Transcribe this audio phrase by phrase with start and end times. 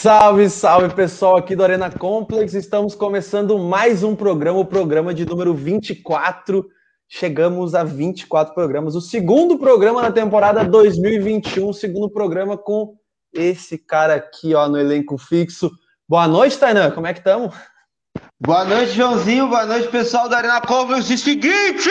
[0.00, 2.54] Salve, salve pessoal aqui do Arena Complex.
[2.54, 6.64] Estamos começando mais um programa, o programa de número 24.
[7.08, 12.94] Chegamos a 24 programas, o segundo programa na temporada 2021, o segundo programa com
[13.34, 15.68] esse cara aqui, ó, no elenco fixo.
[16.08, 17.52] Boa noite, Tainan, como é que estamos?
[18.40, 21.10] Boa noite, Joãozinho, boa noite, pessoal da Arena Complex.
[21.10, 21.90] E seguinte,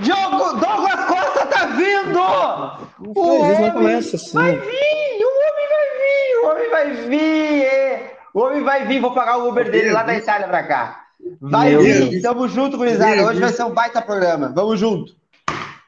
[0.00, 2.88] Diogo, Douglas Costa tá vindo!
[3.14, 4.32] Não isso, não começa assim.
[4.32, 8.16] Vai vir, o homem vai vir, o homem vai vir, é.
[8.32, 11.04] o homem vai vir, vou pagar o Uber dele lá da Itália pra cá.
[11.40, 12.22] Vai Meu vir, Deus.
[12.22, 15.16] tamo junto, gurizada, hoje vai ser um baita programa, vamos junto.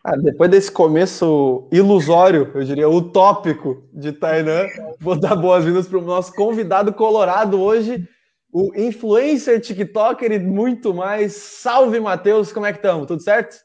[0.02, 4.66] Ah, depois desse começo ilusório, eu diria utópico de Tainan,
[4.98, 8.08] vou dar boas-vindas para o nosso convidado colorado hoje,
[8.52, 11.34] o influencer, TikToker e muito mais.
[11.34, 13.06] Salve, Matheus, como é que estamos?
[13.06, 13.56] Tudo certo?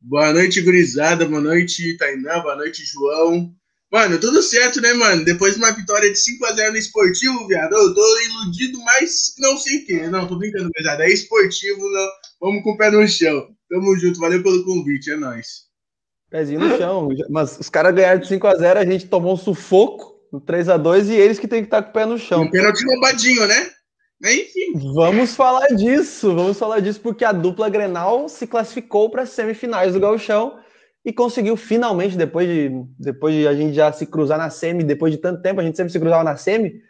[0.00, 1.24] Boa noite, gurizada.
[1.26, 2.40] Boa noite, Tainá.
[2.40, 3.54] Boa noite, João.
[3.92, 5.22] Mano, tudo certo, né, mano?
[5.22, 9.80] Depois de uma vitória de 5x0 no esportivo, viado, eu tô iludido, mas não sei
[9.80, 10.08] o quê.
[10.08, 11.04] Não, tô brincando, gurizada.
[11.04, 12.08] É esportivo, não.
[12.40, 13.48] Vamos com o pé no chão.
[13.68, 15.66] Tamo junto, valeu pelo convite, é nóis.
[16.30, 17.10] Pezinho no chão.
[17.28, 21.38] Mas os caras ganharam de 5x0, a, gente tomou um sufoco no 3x2 e eles
[21.38, 22.44] que tem que estar com o pé no chão.
[22.44, 23.70] Um pênalti roubadinho, né?
[24.24, 24.72] Enfim.
[24.94, 29.92] Vamos falar disso, vamos falar disso, porque a dupla Grenal se classificou para as semifinais
[29.92, 30.61] do Gauchão
[31.04, 35.12] e conseguiu finalmente, depois de, depois de a gente já se cruzar na semi, depois
[35.12, 36.80] de tanto tempo, a gente sempre se cruzava na semi,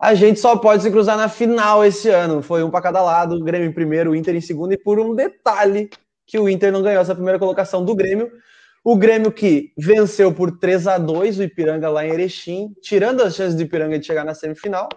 [0.00, 2.40] a gente só pode se cruzar na final esse ano.
[2.40, 5.00] Foi um para cada lado, o Grêmio em primeiro, o Inter em segundo, e por
[5.00, 5.90] um detalhe
[6.24, 8.30] que o Inter não ganhou essa primeira colocação do Grêmio.
[8.84, 13.34] O Grêmio que venceu por 3 a 2 o Ipiranga lá em Erechim, tirando as
[13.34, 14.88] chances do Ipiranga de chegar na semifinal.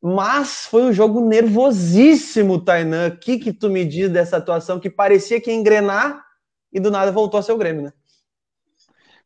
[0.00, 3.08] Mas foi um jogo nervosíssimo, Tainan.
[3.08, 6.27] O que, que tu me diz dessa atuação que parecia que ia engrenar
[6.72, 7.92] e do nada voltou a ser o Grêmio, né?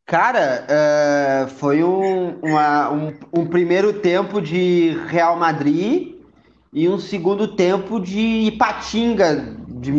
[0.05, 6.17] Cara, é, foi um, uma- um- um primeiro tempo de Real Madrid
[6.73, 9.93] e um segundo tempo de Ipatinga, de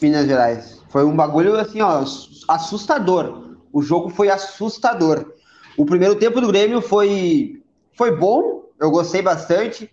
[0.00, 0.82] Minas Gerais.
[0.90, 2.02] Foi um bagulho assim, ó,
[2.48, 3.56] assustador.
[3.72, 5.32] O jogo foi assustador.
[5.78, 7.62] O primeiro tempo do Grêmio foi,
[7.96, 9.90] foi bom, eu gostei bastante.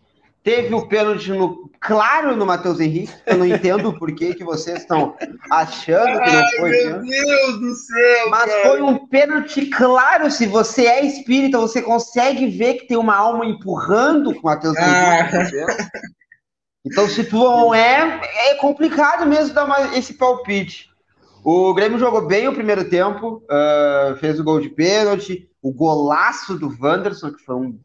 [0.49, 3.13] Teve o pênalti no, claro no Matheus Henrique.
[3.27, 5.15] Eu não entendo por que, que vocês estão
[5.51, 6.69] achando que não Ai, foi.
[6.71, 7.09] meu pênalti.
[7.09, 8.61] Deus do céu, Mas cara.
[8.69, 10.31] foi um pênalti claro.
[10.31, 14.75] Se você é espírita, você consegue ver que tem uma alma empurrando com o Matheus
[14.77, 15.29] Ah.
[15.31, 15.89] Henrique.
[16.85, 20.89] Então, se tu não é, é complicado mesmo dar uma- esse palpite.
[21.43, 26.57] O Grêmio jogou bem o primeiro tempo, ah, fez o gol de pênalti, o golaço
[26.57, 27.79] do Wanderson, que foi um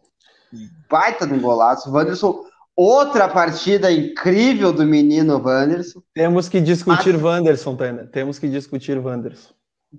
[0.88, 1.91] baita de um golaço.
[1.91, 2.44] O Wanderson,
[2.77, 6.03] outra partida incrível do menino Wanderson.
[6.15, 8.07] Temos que discutir Wanderson, Tainan.
[8.07, 9.53] Temos que discutir Wanderson.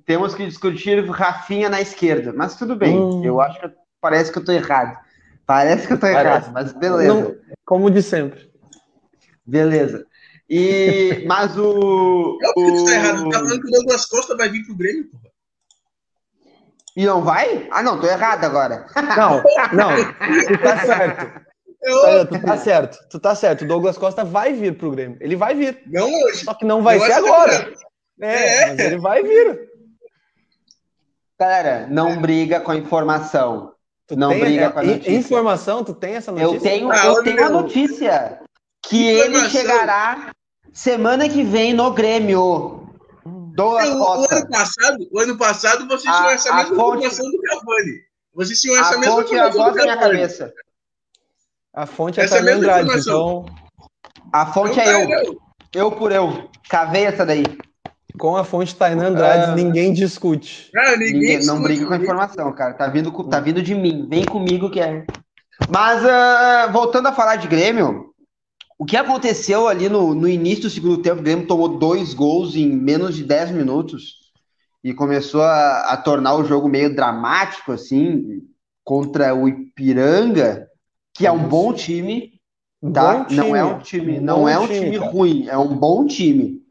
[0.06, 2.97] Temos que discutir Rafinha na esquerda, mas tudo bem.
[3.00, 3.24] Hum.
[3.24, 3.69] Eu acho que
[4.02, 4.97] parece que eu tô errado.
[5.46, 6.25] Parece que eu tô Parece.
[6.25, 7.13] errado, mas beleza.
[7.13, 8.52] Não- como de sempre.
[9.46, 10.06] Beleza.
[10.50, 13.30] E mas o, É o que tá errado.
[13.30, 15.24] Tá falando que o Douglas Costa vai vir pro Grêmio, porra.
[16.97, 17.68] e não vai?
[17.72, 18.86] Ah, não, tô errado agora.
[19.18, 19.44] Não,
[19.74, 20.13] não,
[20.47, 21.44] tu tá certo.
[21.88, 22.25] Óbvio.
[22.40, 23.63] tu tá certo, tu tá certo.
[23.63, 25.18] O Douglas Costa vai vir pro Grêmio.
[25.22, 25.81] Ele vai vir.
[25.88, 26.44] Não hoje.
[26.46, 27.73] Só que não vai Não ser agora.
[28.22, 28.66] É, É.
[28.68, 29.59] mas ele vai vir.
[31.40, 33.74] Galera, não briga com a informação.
[34.07, 35.12] Tu Não tem, briga é, com a notícia.
[35.12, 36.56] Informação, tu tem essa notícia?
[36.56, 38.40] Eu tenho, Ah, eu tenho a notícia
[38.84, 40.31] que ele chegará
[40.72, 42.88] semana que vem no Grêmio.
[43.56, 44.35] Douglas O, o Costa.
[44.35, 47.94] ano passado, o ano passado vocês A- tinham essa mesma fonte- informação do Cavani.
[48.34, 50.13] Vocês tinham A essa mesma fonte é a informação voz do da minha Cavani.
[50.19, 50.53] cabeça.
[51.75, 53.46] A fonte é Essa é a Tainan mesma Andrade, informação.
[53.47, 53.56] então
[54.34, 55.09] A fonte Não é tá, eu.
[55.09, 55.36] não.
[55.74, 56.50] Eu por eu.
[56.69, 57.44] Cavei essa daí.
[58.18, 59.56] com a fonte Tainan Andrade Ah.
[59.56, 60.72] ninguém discute.
[60.75, 62.74] Ah, ninguém Ninguém- não discute, briga com a informação, cara.
[62.74, 64.08] Tá vindo, tá vindo de mim.
[64.09, 65.06] Vem comigo que é.
[65.69, 68.12] Mas, ah, voltando a falar de Grêmio,
[68.80, 71.19] o que aconteceu ali no, no início do segundo tempo?
[71.19, 74.31] O Grêmio tomou dois gols em menos de 10 minutos
[74.81, 78.42] e começou a, a tornar o jogo meio dramático, assim,
[78.84, 80.68] contra o Ipiranga,
[81.15, 82.33] que é um bom time,
[82.94, 83.25] tá?
[83.29, 83.73] Bom Não é time.
[83.73, 85.12] um time, não é um time cara.
[85.12, 86.62] ruim, é um bom time.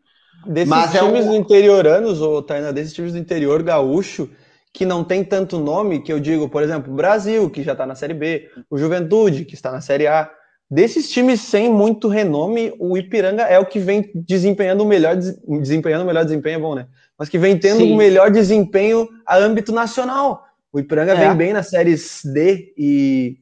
[0.46, 4.29] Desses Mas é times um- do interioranos, ou Tainá, desses times do interior gaúcho,
[4.73, 7.87] que não tem tanto nome, que eu digo, por exemplo, o Brasil, que já está
[7.87, 10.31] na Série B, o Juventude, que está na Série A.
[10.70, 15.38] Desses times sem muito renome, o Ipiranga é o que vem desempenhando o melhor, des-
[15.61, 16.87] desempenhando o melhor desempenho, é bom, né?
[17.19, 17.93] Mas que vem tendo Sim.
[17.93, 20.44] o melhor desempenho a âmbito nacional.
[20.73, 21.29] O Ipiranga É.
[21.29, 23.37] vem bem nas séries D e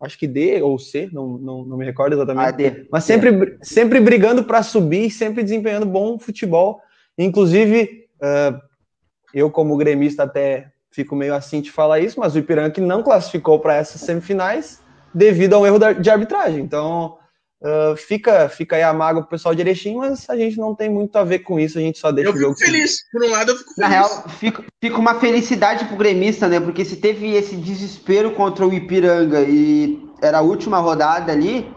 [0.00, 2.46] acho que D ou C, não, não, não me recordo exatamente.
[2.46, 2.86] AD.
[2.90, 6.80] Mas sempre, sempre brigando para subir sempre desempenhando bom futebol.
[7.16, 8.60] Inclusive, ah,
[9.34, 13.58] eu, como gremista, até fico meio assim de falar isso, mas o Ipiranga não classificou
[13.60, 16.60] para essas semifinais devido a um erro de arbitragem.
[16.60, 17.17] Então,
[17.62, 20.88] uh, fica, fica aí a mágoa pro pessoal de Erechim, mas a gente não tem
[20.88, 22.52] muito a ver com isso, a gente só deixa eu o jogo.
[22.52, 23.90] Eu fico feliz, por um lado eu fico feliz.
[23.90, 26.60] Na real, fica, fica uma felicidade pro gremista, né?
[26.60, 31.70] Porque se teve esse desespero contra o Ipiranga e era a última rodada ali,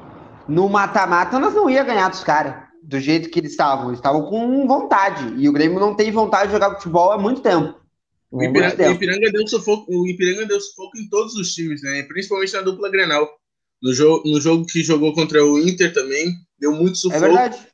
[0.48, 3.88] no mata-mata nós não ia ganhar dos caras, do jeito que eles estavam.
[3.88, 5.34] Eles estavam com vontade.
[5.38, 7.80] E o Grêmio não tem vontade de jogar futebol há muito tempo.
[8.32, 12.04] O Ipiranga, o Ipiranga, deu sufoco, o Ipiranga deu sufoco em todos os times, né?
[12.04, 13.28] Principalmente na dupla Grenal.
[13.82, 17.26] No jogo, no jogo que jogou contra o Inter também, deu muito sufoco.
[17.26, 17.68] É verdade.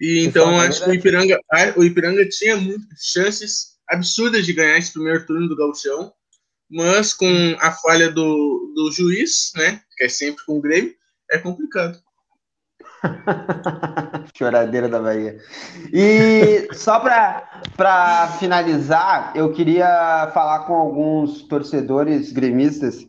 [0.00, 1.38] E então é acho que o Ipiranga,
[1.76, 6.12] o Ipiranga tinha muitas chances absurdas de ganhar esse primeiro turno do Gauchão,
[6.70, 9.80] mas com a falha do, do juiz, né?
[9.96, 10.94] Que é sempre com o Grêmio,
[11.30, 12.02] é complicado.
[14.36, 15.38] Choradeira da Bahia.
[15.92, 23.06] E só para finalizar, eu queria falar com alguns torcedores gremistas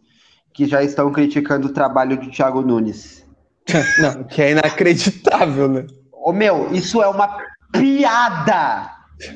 [0.55, 3.25] que já estão criticando o trabalho do Thiago Nunes.
[3.99, 5.85] Não, que é inacreditável, né?
[6.11, 7.37] Ô meu, isso é uma
[7.71, 8.89] piada!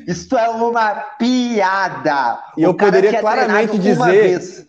[0.08, 2.40] Isso é uma piada!
[2.58, 4.68] E eu poderia claramente dizer.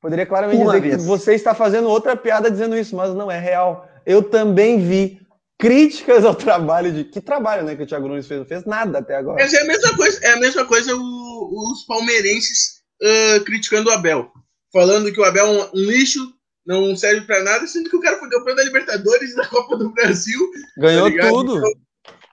[0.00, 1.02] Poderia claramente uma dizer vez.
[1.02, 3.86] que você está fazendo outra piada dizendo isso, mas não é real.
[4.06, 5.20] Eu também vi
[5.58, 7.04] críticas ao trabalho de.
[7.04, 7.76] Que trabalho, né?
[7.76, 8.40] Que o Thiago Nunes fez?
[8.40, 9.42] Não fez nada até agora.
[9.42, 13.92] Mas é a mesma coisa, é a mesma coisa o, os palmeirenses uh, criticando o
[13.92, 14.30] Abel.
[14.72, 16.32] Falando que o Abel é um, lixo,
[16.64, 19.90] não serve para nada, sendo que o cara foi campeão da Libertadores da Copa do
[19.90, 20.38] Brasil.
[20.78, 21.56] Ganhou tá tudo.
[21.58, 21.72] Então,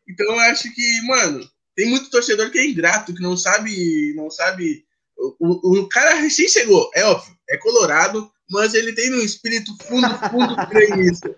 [0.09, 4.13] então eu acho que, mano, tem muito torcedor que é ingrato, que não sabe.
[4.15, 4.85] Não sabe.
[5.17, 10.07] O, o cara recém chegou, é óbvio, é colorado, mas ele tem um espírito fundo,
[10.29, 11.35] fundo gremista.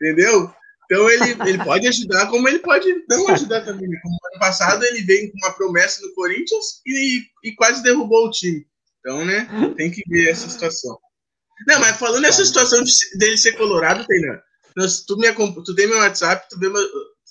[0.00, 0.52] Entendeu?
[0.84, 3.88] Então ele, ele pode ajudar, como ele pode não ajudar também.
[3.88, 3.98] Né?
[4.02, 8.30] Como ano passado ele veio com uma promessa no Corinthians e, e quase derrubou o
[8.30, 8.64] time.
[9.06, 10.98] Então, né, tem que ver essa situação.
[11.64, 14.40] Não, mas falando nessa situação de, dele ser colorado, Tainan,
[15.06, 15.32] tu, me,
[15.64, 16.82] tu tem meu WhatsApp, tu vê meu,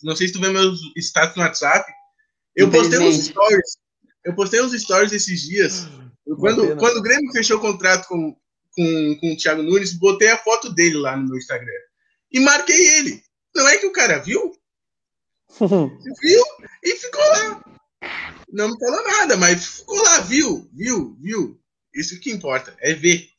[0.01, 1.85] não sei se tu vê meus status no WhatsApp.
[2.55, 3.77] Eu postei uns stories.
[4.23, 5.89] Eu postei uns stories esses dias.
[6.39, 8.33] Quando, quando o Grêmio fechou o contrato com,
[8.71, 11.67] com, com o Thiago Nunes, botei a foto dele lá no meu Instagram.
[12.31, 13.21] E marquei ele.
[13.53, 14.53] Não é que o cara viu?
[15.59, 16.43] viu
[16.83, 17.63] e ficou lá.
[18.49, 21.59] Não me falou nada, mas ficou lá, viu, viu, viu.
[21.95, 23.29] Isso que importa, é ver.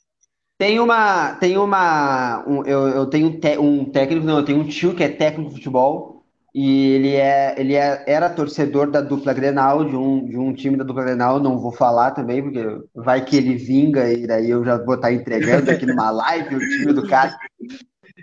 [0.58, 1.34] Tem uma.
[1.34, 2.42] Tem uma.
[2.48, 5.50] Um, eu, eu tenho te, um técnico, não, eu tenho um tio que é técnico
[5.50, 6.16] de futebol.
[6.58, 10.74] E ele, é, ele é, era torcedor da dupla Grenal, de um, de um time
[10.74, 12.64] da dupla Grenal, não vou falar também, porque
[12.94, 16.58] vai que ele vinga e daí eu já vou estar entregando aqui numa live o
[16.58, 17.36] time do cara.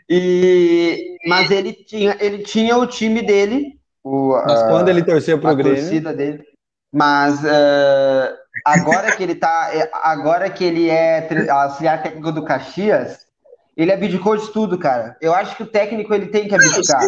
[0.10, 3.80] E, mas ele tinha, ele tinha o time dele.
[4.04, 5.76] O, mas a, quando ele torceu pro a Grêmio.
[5.76, 6.44] torcida dele.
[6.92, 8.36] Mas uh,
[8.66, 9.70] agora que ele tá.
[9.74, 13.20] É, agora que ele é auxiliar técnico do Caxias,
[13.76, 15.18] ele abdicou de tudo, cara.
[15.22, 17.02] Eu acho que o técnico ele tem que abdicar.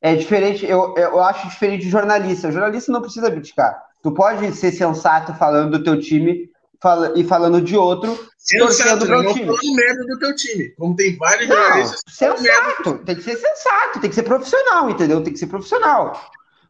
[0.00, 2.48] É diferente, eu, eu acho diferente de jornalista.
[2.48, 3.82] O jornalista não precisa abdicar.
[4.02, 6.50] Tu pode ser sensato falando do teu time
[6.84, 9.46] fala, e falando de outro, sensato, não time.
[9.46, 10.68] falando merda do teu time.
[10.76, 12.00] Como tem vários não, jornalistas.
[12.06, 15.22] Sensato, tem que ser sensato, tem que ser profissional, entendeu?
[15.22, 16.20] Tem que ser profissional.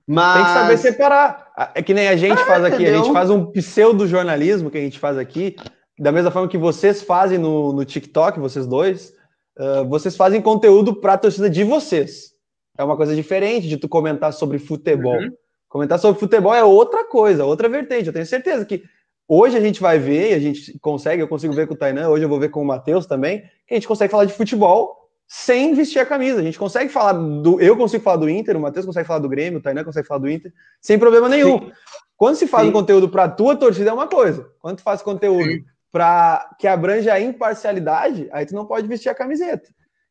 [0.06, 0.36] Mas...
[0.36, 1.52] Tem que saber separar.
[1.74, 3.00] É que nem a gente é, faz aqui, entendeu?
[3.00, 5.56] a gente faz um pseudo-jornalismo que a gente faz aqui,
[5.98, 9.12] da mesma forma que vocês fazem no, no TikTok, vocês dois,
[9.58, 12.32] uh, vocês fazem conteúdo para a torcida de vocês.
[12.76, 15.16] É uma coisa diferente de tu comentar sobre futebol.
[15.16, 15.30] Uhum.
[15.68, 18.06] Comentar sobre futebol é outra coisa, outra vertente.
[18.06, 18.82] Eu tenho certeza que
[19.26, 22.10] Hoje a gente vai ver, e a gente consegue, eu consigo ver com o Tainan,
[22.10, 25.03] hoje eu vou ver com o Matheus também, que a gente consegue falar de futebol
[25.36, 26.38] sem vestir a camisa.
[26.38, 27.60] A gente consegue falar do.
[27.60, 30.20] Eu consigo falar do Inter, o Matheus consegue falar do Grêmio, o Tainan consegue falar
[30.20, 31.58] do Inter, sem problema nenhum.
[31.58, 31.72] Sim.
[32.16, 32.70] Quando se faz Sim.
[32.70, 34.48] um conteúdo para a tua torcida é uma coisa.
[34.60, 39.14] Quando tu faz conteúdo para que abrange a imparcialidade, aí tu não pode vestir a
[39.14, 39.68] camiseta.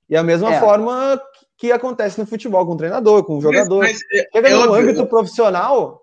[0.10, 0.60] E a mesma é.
[0.60, 1.20] forma
[1.58, 3.80] que acontece no futebol, com o treinador, com o jogador.
[3.80, 4.02] Mas,
[4.34, 6.02] mas, é, é no âmbito profissional,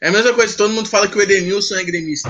[0.00, 2.28] é a mesma coisa, todo mundo fala que o Edenilson é gremista.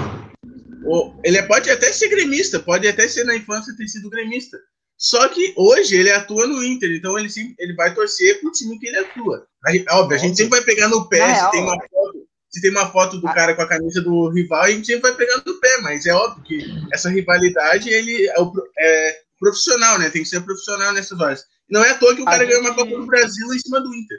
[1.25, 4.59] Ele pode até ser gremista, pode até ser na infância ter sido gremista.
[5.01, 8.87] Só que hoje ele atua no Inter, então ele, ele vai torcer pro time que
[8.87, 9.47] ele atua.
[9.93, 12.93] óbvio, a gente sempre vai pegar no pé se tem uma foto, se tem uma
[12.93, 13.33] foto do ah.
[13.33, 16.13] cara com a camisa do rival, a gente sempre vai pegar no pé, mas é
[16.13, 18.35] óbvio que essa rivalidade ele é,
[18.79, 20.11] é profissional, né?
[20.11, 21.45] Tem que ser profissional nessas horas.
[21.71, 23.95] Não é à toa que o cara ganhou uma Copa do Brasil em cima do
[23.95, 24.19] Inter.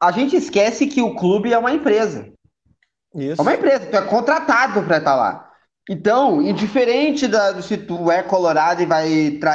[0.00, 2.32] A gente esquece que o clube é uma empresa.
[3.14, 3.38] Isso.
[3.38, 5.49] É uma empresa, tu é contratado para estar lá.
[5.92, 9.08] Então, indiferente da, se tu é colorado e vai,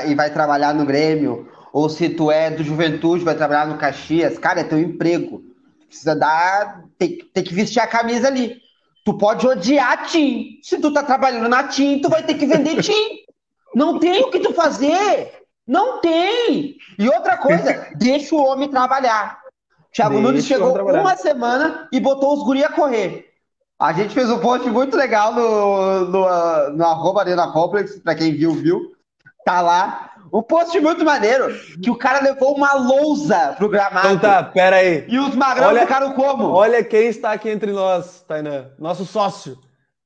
[0.05, 4.37] e vai trabalhar no Grêmio, ou se tu é do Juventude vai trabalhar no Caxias,
[4.37, 5.41] cara, é teu emprego.
[5.87, 6.83] Precisa dar.
[6.97, 8.57] Tem, tem que vestir a camisa ali.
[9.05, 10.59] Tu pode odiar a TIM.
[10.61, 13.23] Se tu tá trabalhando na TIM, tu vai ter que vender TIM.
[13.73, 15.31] Não tem o que tu fazer.
[15.65, 16.75] Não tem.
[16.99, 19.39] E outra coisa, deixa o homem trabalhar.
[19.93, 23.34] Thiago Deixa Nunes chegou uma semana e botou os guri a correr.
[23.79, 28.15] A gente fez um post muito legal no, no, ah, no arroba Arena Complex, pra
[28.15, 28.93] quem viu, viu.
[29.45, 30.11] Tá lá.
[30.33, 31.53] Um post muito maneiro,
[31.83, 34.07] que o cara levou uma lousa pro gramado.
[34.07, 35.05] Então tá, pera aí.
[35.07, 36.45] E os magrão Olha- ficaram como?
[36.51, 38.71] Olha quem está aqui entre nós, Tainan.
[38.79, 39.57] Nosso sócio,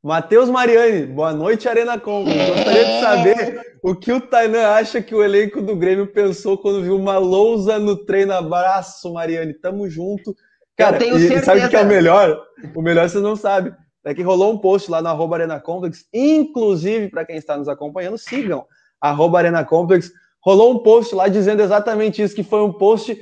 [0.03, 1.05] Matheus Mariani.
[1.05, 2.25] Boa noite, Arena Com.
[2.25, 6.81] Gostaria de saber o que o Tainan acha que o elenco do Grêmio pensou quando
[6.83, 8.33] viu uma lousa no treino.
[8.33, 9.53] Abraço, Mariani.
[9.53, 10.35] Tamo junto.
[10.79, 11.45] Cara, tenho e, certeza.
[11.45, 12.41] sabe o que é o melhor?
[12.73, 13.73] O melhor você não sabe.
[14.05, 16.05] É que rolou um post lá no arroba Arena Complex.
[16.13, 18.65] Inclusive, para quem está nos acompanhando, sigam
[19.01, 20.11] arroba Arena Complex.
[20.41, 23.17] Rolou um post lá dizendo exatamente isso, que foi um post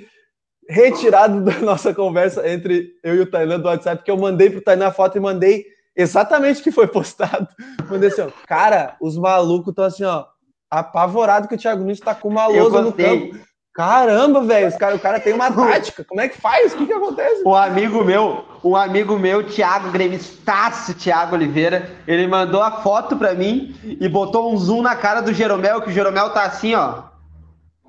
[0.69, 4.61] retirado da nossa conversa entre eu e o Tainan do WhatsApp, que eu mandei pro
[4.61, 7.47] Tainan a foto e mandei exatamente o que foi postado.
[7.89, 10.25] Mandei assim, ó, cara, os malucos estão assim, ó,
[10.69, 13.46] apavorados que o Thiago Nunes tá com uma Eu lousa no campo.
[13.77, 16.03] Caramba, velho, cara, o cara tem uma tática.
[16.03, 16.73] Como é que faz?
[16.73, 17.43] O que que acontece?
[17.45, 23.35] Um amigo meu, um amigo meu, Thiago Gremistaço, Thiago Oliveira, ele mandou a foto pra
[23.35, 27.03] mim e botou um zoom na cara do Jeromel, que o Jeromel tá assim, ó.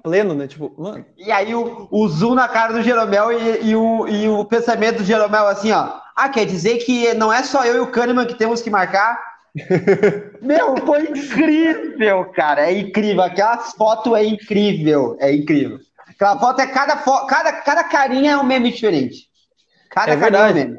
[0.02, 0.46] Pleno, né?
[0.46, 4.28] Tipo, mano, E aí o, o zoom na cara do Jeromel e, e o, e
[4.28, 5.88] o pensamento do Jeromel assim, ó.
[6.14, 9.18] Ah, quer dizer que não é só eu e o Kahneman que temos que marcar?
[10.40, 12.70] Meu, foi incrível, cara.
[12.70, 13.22] É incrível.
[13.22, 15.16] Aquela foto é incrível.
[15.20, 15.78] É incrível.
[16.08, 17.26] Aquela foto é cada fo...
[17.26, 19.28] cada, cada carinha é um meme diferente.
[19.90, 20.78] Cada É carinha é um meme.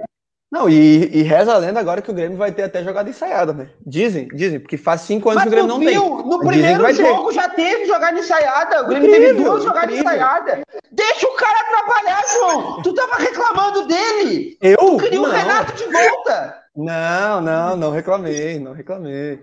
[0.52, 3.54] Não, e, e reza a lenda agora que o Grêmio vai ter até jogada ensaiada,
[3.54, 3.70] né?
[3.86, 6.18] Dizem, dizem, porque faz cinco anos Mas que o Grêmio não viu?
[6.18, 6.28] tem.
[6.28, 7.06] No primeiro vai ter.
[7.06, 8.82] jogo já teve jogada ensaiada.
[8.84, 10.60] O Grêmio Incrível, teve duas jogadas ensaiadas.
[10.92, 12.82] Deixa o cara trabalhar, João.
[12.82, 14.58] Tu tava reclamando dele.
[14.60, 14.78] Eu?
[14.78, 15.32] Tu queria o Não.
[15.36, 16.59] Renato de volta.
[16.76, 19.40] Não, não, não reclamei, não reclamei.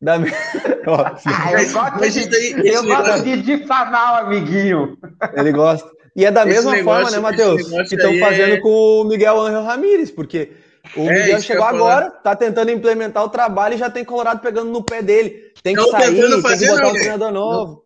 [0.00, 0.14] Da
[0.86, 4.96] Ah, eu Mas- gosto, de, eu gosto de difamar o amiguinho.
[5.34, 5.90] ele gosta.
[6.16, 7.68] E é da Esse mesma negócio- forma, né, Matheus?
[7.88, 8.70] Que estão aí fazendo é- com
[9.02, 10.52] o Miguel Angel Ramírez, porque
[10.96, 14.40] o É, Miguel chegou eu agora, tá tentando implementar o trabalho e já tem Colorado
[14.40, 15.52] pegando no pé dele.
[15.62, 16.98] Tem que Tão sair, tentando tem que fazer, botar não, um né?
[17.00, 17.84] treinador novo.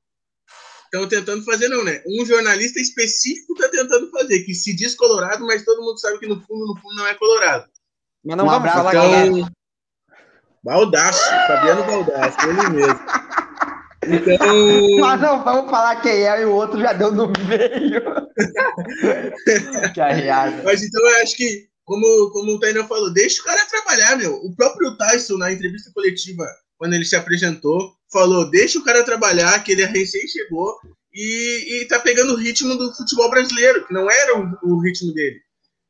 [0.84, 2.02] Estão tentando fazer, não, né?
[2.06, 6.26] Um jornalista específico tá tentando fazer, que se diz colorado, mas todo mundo sabe que
[6.26, 7.64] no fundo, no fundo não é colorado.
[8.24, 9.50] Mas não Um vamos abraço, falar Então,
[10.64, 13.00] Baldaço, Fabiano Baldaço, ele mesmo.
[14.04, 18.02] Então, Mas não vamos falar quem é e o outro já deu no meio.
[19.94, 20.62] que arreada.
[20.64, 24.34] mas então eu acho que, como, como o Tainan falou, deixa o cara trabalhar, meu.
[24.36, 26.44] O próprio Tyson, na entrevista coletiva,
[26.78, 30.76] quando ele se apresentou, falou: deixa o cara trabalhar, que ele recém chegou
[31.14, 35.12] e, e tá pegando o ritmo do futebol brasileiro, que não era o, o ritmo
[35.12, 35.40] dele.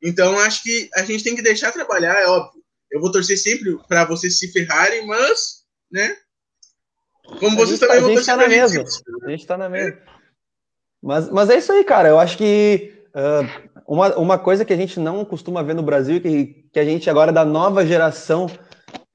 [0.03, 2.63] Então acho que a gente tem que deixar trabalhar, é óbvio.
[2.91, 6.17] Eu vou torcer sempre para vocês se ferrarem, mas, né?
[7.39, 8.85] Como A vocês gente tá- também a vão gente torcer tá na mesma.
[9.25, 9.99] A gente tá na mesma.
[11.03, 12.09] Mas, mas é isso aí, cara.
[12.09, 13.43] Eu acho que ah,
[13.87, 17.09] uma, uma coisa que a gente não costuma ver no Brasil, que, que a gente
[17.09, 18.47] agora da nova geração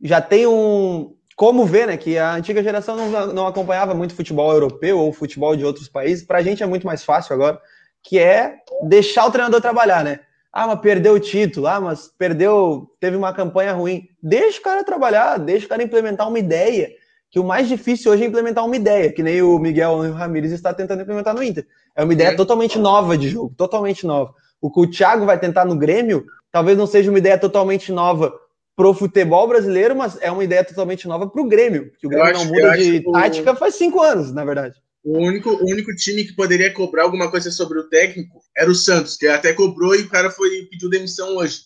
[0.01, 1.15] já tem um.
[1.35, 1.97] Como ver, né?
[1.97, 6.25] Que a antiga geração não, não acompanhava muito futebol europeu ou futebol de outros países.
[6.25, 7.61] Pra gente é muito mais fácil agora,
[8.03, 8.55] que é
[8.87, 10.21] deixar o treinador trabalhar, né?
[10.59, 14.07] Ah, mas perdeu o título, ah, mas perdeu, teve uma campanha ruim.
[14.23, 16.89] Deixa o cara trabalhar, deixa o cara implementar uma ideia
[17.29, 20.73] que o mais difícil hoje é implementar uma ideia, que nem o Miguel Ramírez está
[20.73, 21.67] tentando implementar no Inter.
[21.95, 22.35] É uma ideia É.
[22.35, 24.33] totalmente nova de jogo, totalmente nova.
[24.59, 28.33] O que o Thiago vai tentar no Grêmio, talvez não seja uma ideia totalmente nova
[28.75, 32.45] pro futebol brasileiro, mas é uma ideia totalmente nova pro Grêmio, que o Grêmio acho-
[32.45, 34.75] não muda de o- tática faz cinco anos, na verdade.
[35.03, 38.75] O único, o único time que poderia cobrar alguma coisa sobre o técnico era o
[38.75, 41.61] Santos, que até cobrou e o cara foi pediu demissão hoje.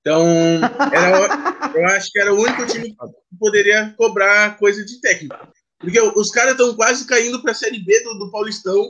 [0.00, 0.24] Então,
[0.92, 2.96] era- eu acho que era o único time que
[3.40, 5.36] poderia cobrar coisa de técnico.
[5.80, 8.88] Porque os caras estão quase caindo para a Série B do, do Paulistão,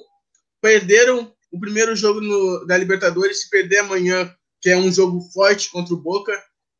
[0.60, 5.70] perderam o primeiro jogo no- da Libertadores, se perder amanhã, que é um jogo forte
[5.70, 6.32] contra o Boca,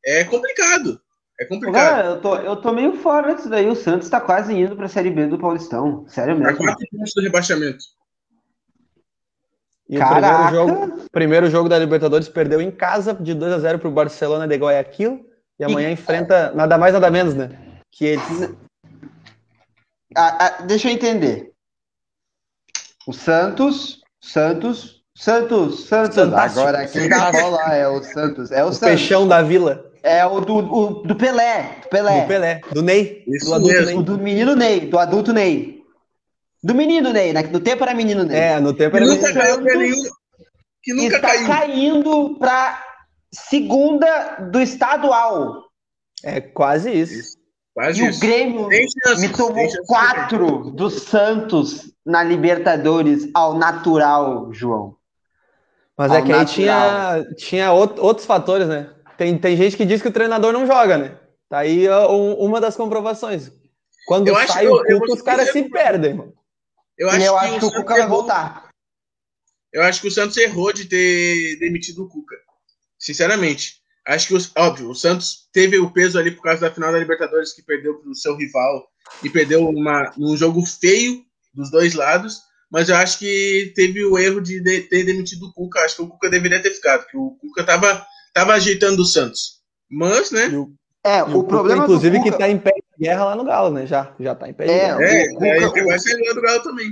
[0.04, 1.00] é complicado.
[1.38, 1.74] É complicado.
[1.74, 3.68] Cara, eu tô, eu tô meio fora disso daí.
[3.68, 6.06] O Santos tá quase indo pra Série B do Paulistão.
[6.08, 6.56] Sério A mesmo.
[6.56, 7.84] quatro pontos do rebaixamento.
[9.88, 10.26] E Caraca!
[10.26, 13.90] o primeiro jogo, primeiro jogo da Libertadores perdeu em casa de 2 a 0 pro
[13.90, 15.28] Barcelona de Guayaquil
[15.58, 17.50] e amanhã enfrenta nada mais nada menos, né?
[17.92, 18.50] Que eles
[20.16, 21.52] Ah, ah, deixa eu entender.
[23.06, 26.16] O Santos, Santos, Santos, Santos.
[26.16, 26.60] Fantástico.
[26.60, 28.50] Agora quem dá a bola é o Santos.
[28.50, 28.88] É o, o Santos.
[28.88, 31.80] peixão da vila, É o do, o- do Pelé.
[31.82, 32.20] Do Pelé.
[32.22, 33.86] do Pelé, do Ney, Isso do adulto mesmo.
[33.86, 33.96] Ney.
[33.96, 35.82] O do menino Ney, do adulto Ney.
[36.62, 37.42] Do menino Ney, né?
[37.42, 38.38] No tempo era menino Ney.
[38.38, 39.32] É, no tempo Que era Ney.
[39.34, 40.02] caiu pra nenhum.
[40.82, 41.46] Que nunca está caiu.
[41.48, 42.82] caindo pra
[43.32, 45.64] segunda do estadual.
[46.22, 47.36] É quase isso.
[47.74, 48.20] Quase E o isso.
[48.20, 54.94] Grêmio Tem chance, me tomou quatro do Santos na Libertadores ao natural, João.
[55.98, 56.44] Mas Ao é que aí natural.
[57.24, 58.90] tinha, tinha out- outros fatores, né?
[59.16, 61.18] Tem, tem gente que diz que o treinador não joga, né?
[61.48, 63.50] Tá aí um- uma das comprovações.
[64.06, 66.34] Quando Eu sai que o eu- eu Cuca, os caras se perdem, mano.
[66.98, 68.68] Eu e acho, eu que, acho que o Santos Cuca vai voltar.
[69.72, 72.36] Eu acho que o Santos errou de ter demitido o Cuca.
[72.98, 73.76] Sinceramente.
[74.06, 76.98] Acho que, os, óbvio, o Santos teve o peso ali por causa da final da
[76.98, 78.86] Libertadores que perdeu para o seu rival
[79.22, 82.40] e perdeu uma, num jogo feio dos dois lados.
[82.70, 85.80] Mas eu acho que teve o erro de, de- ter demitido o Cuca.
[85.80, 88.06] Acho que o Cuca deveria ter ficado, porque o Cuca tava,
[88.36, 89.60] tava ajeitando o Santos.
[89.90, 90.48] Mas, né?
[90.48, 90.70] O,
[91.04, 92.30] É, o, Cuca, problema inclusive, Cuca...
[92.32, 93.86] que tá em pé de guerra lá no Galo, né?
[93.86, 95.02] Já, já tá em pé de É, guerra.
[95.02, 95.46] É, o Cuca-
[95.78, 96.88] aí o- vai sair do Galo também.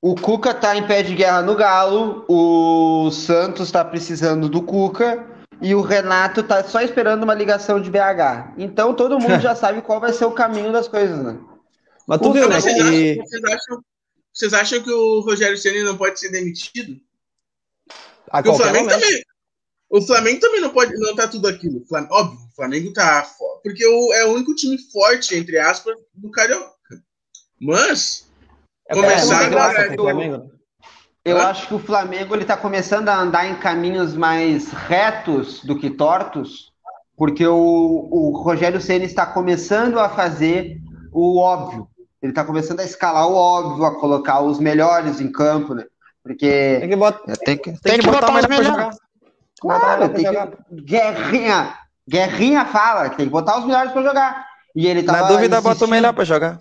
[0.00, 5.26] O Cuca tá em pé de guerra no Galo, o Santos tá precisando do Cuca
[5.62, 8.54] e o Renato tá só esperando uma ligação de BH.
[8.58, 11.38] Então todo mundo já sabe qual vai ser o caminho das coisas, né?
[12.06, 12.60] Mas tu Cuca, viu, né?
[12.60, 13.20] Vocês, Que...
[13.20, 13.80] acham, vocês, acham,
[14.32, 16.96] vocês acham que o Rogério Ceni não pode ser demitido?
[18.30, 19.00] A o Flamengo momento.
[19.00, 19.22] também.
[19.96, 21.84] O Flamengo também não pode, não tá tudo aquilo.
[21.86, 23.24] Flam- Óbvio, o Flamengo tá
[23.62, 26.72] porque o, é o único time forte entre aspas do carioca.
[27.60, 28.26] Mas
[28.88, 30.50] É começar tem agora o do- Flamengo.
[31.24, 31.44] Eu Hã?
[31.44, 35.88] acho que o Flamengo ele tá começando a andar em caminhos mais retos do que
[35.88, 36.72] tortos,
[37.16, 37.54] porque o,
[38.10, 40.76] o Rogério Ceni está começando a fazer
[41.12, 41.88] o óbvio.
[42.20, 45.84] Ele está começando a escalar o óbvio, a colocar os melhores em campo, né?
[46.22, 48.96] Porque Tem que botar, tem que, tem que botar melhor pra melhores.
[49.64, 50.82] Claro, tem que.
[50.82, 51.74] Guerrinha.
[52.08, 54.46] Guerrinha fala que tem que botar os melhores para jogar.
[54.76, 56.58] E ele Na tava dúvida, bota o insistindo- melhor pra jogar.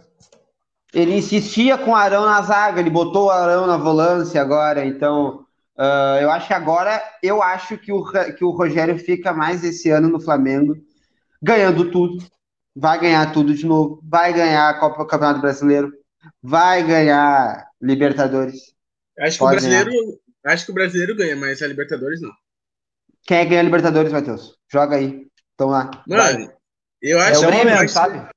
[0.93, 5.43] Ele insistia com o Arão na zaga, ele botou o Arão na volância agora, então
[5.75, 8.03] ah, eu acho que agora eu acho que o,
[8.37, 10.75] que o Rogério fica mais esse ano no Flamengo,
[11.41, 12.23] ganhando tudo.
[12.75, 15.91] Vai ganhar tudo de novo, vai ganhar a Copa do Campeonato Brasileiro,
[16.41, 18.73] vai ganhar Libertadores.
[19.19, 19.91] acho que o brasileiro,
[20.45, 22.31] acho que o brasileiro ganha, mas a Libertadores não.
[23.25, 24.55] Quem é que ganha Libertadores, Matheus?
[24.71, 25.27] Joga aí.
[25.55, 25.89] Então lá.
[26.07, 26.51] Mano,
[27.01, 28.27] eu É acho o que momento, vai ser- sabe?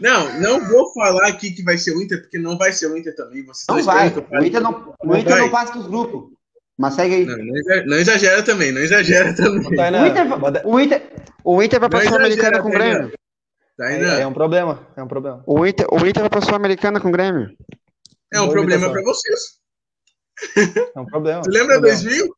[0.00, 2.96] Não, não vou falar aqui que vai ser o Inter, porque não vai ser o
[2.96, 3.44] Inter também.
[3.46, 4.08] Vocês Não vai.
[4.08, 4.44] O.
[4.44, 5.66] Inter não, o Não Inter não vai.
[5.66, 6.34] passa dos grupos.
[6.78, 7.24] Mas segue aí.
[7.24, 9.66] Não, não exagera, não exagera também, não exagera também.
[9.66, 11.02] O Inter, o Inter,
[11.44, 12.72] o Inter vai pra Não Sul-Americana com o.
[12.72, 13.12] Grêmio.
[13.78, 14.06] Tá é, ainda?
[14.20, 14.86] é um problema.
[14.96, 15.42] É um problema.
[15.46, 17.56] O Inter, o Inter vai pra Sul-Americana com o Grêmio.
[18.34, 18.92] É um Boa problema imitação.
[18.92, 19.40] pra vocês.
[20.94, 21.40] É um problema.
[21.42, 22.35] Tu lembra problema, 2000?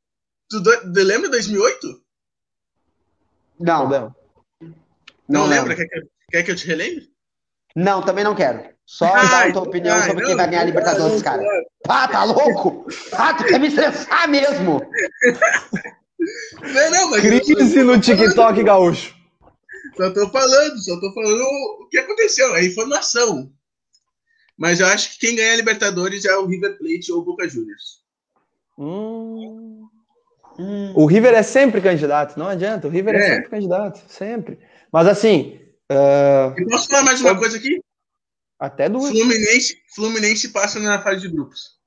[0.51, 2.03] Tu do- tu lembra 2008?
[3.61, 3.89] Não.
[3.89, 4.15] Não,
[5.29, 5.75] não lembra?
[5.77, 7.09] Quer que, eu- quer que eu te relembre?
[7.77, 8.69] Não, também não quero.
[8.87, 11.23] Só Ai, dá a tua opinião ai, sobre não, quem vai ganhar a Libertadores, não,
[11.23, 11.43] cara.
[11.87, 12.87] Ah, tá louco?
[13.13, 14.81] Ah, tu quer me estressar mesmo?
[16.63, 19.15] Não, não, mas Crise eu- no TikTok gaúcho.
[19.97, 23.53] Só tô falando, só tô falando o que aconteceu, a informação.
[24.57, 27.49] Mas eu acho que quem ganha a Libertadores é o River Plate ou o Boca
[27.49, 28.03] Juniors.
[28.79, 29.78] Hum.
[30.95, 32.89] O River é sempre candidato, não adianta.
[32.89, 33.35] O River é, É.
[33.37, 34.59] sempre candidato, sempre.
[34.93, 37.81] Mas assim, ah, E posso falar mais uma coisa aqui?
[38.59, 39.11] até duas.
[39.11, 41.79] Fluminense, Fluminense passa na fase de grupos.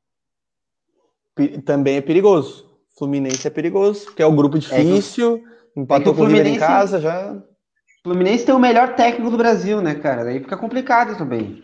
[1.65, 2.69] Também é perigoso.
[2.97, 5.43] Fluminense é perigoso, porque é o grupo difícil,
[5.75, 7.33] empatou o com o River em Fluminense- casa já.
[7.33, 7.43] O
[8.03, 10.23] Fluminense tem o melhor técnico do Brasil, né, cara?
[10.23, 11.63] Daí fica complicado também.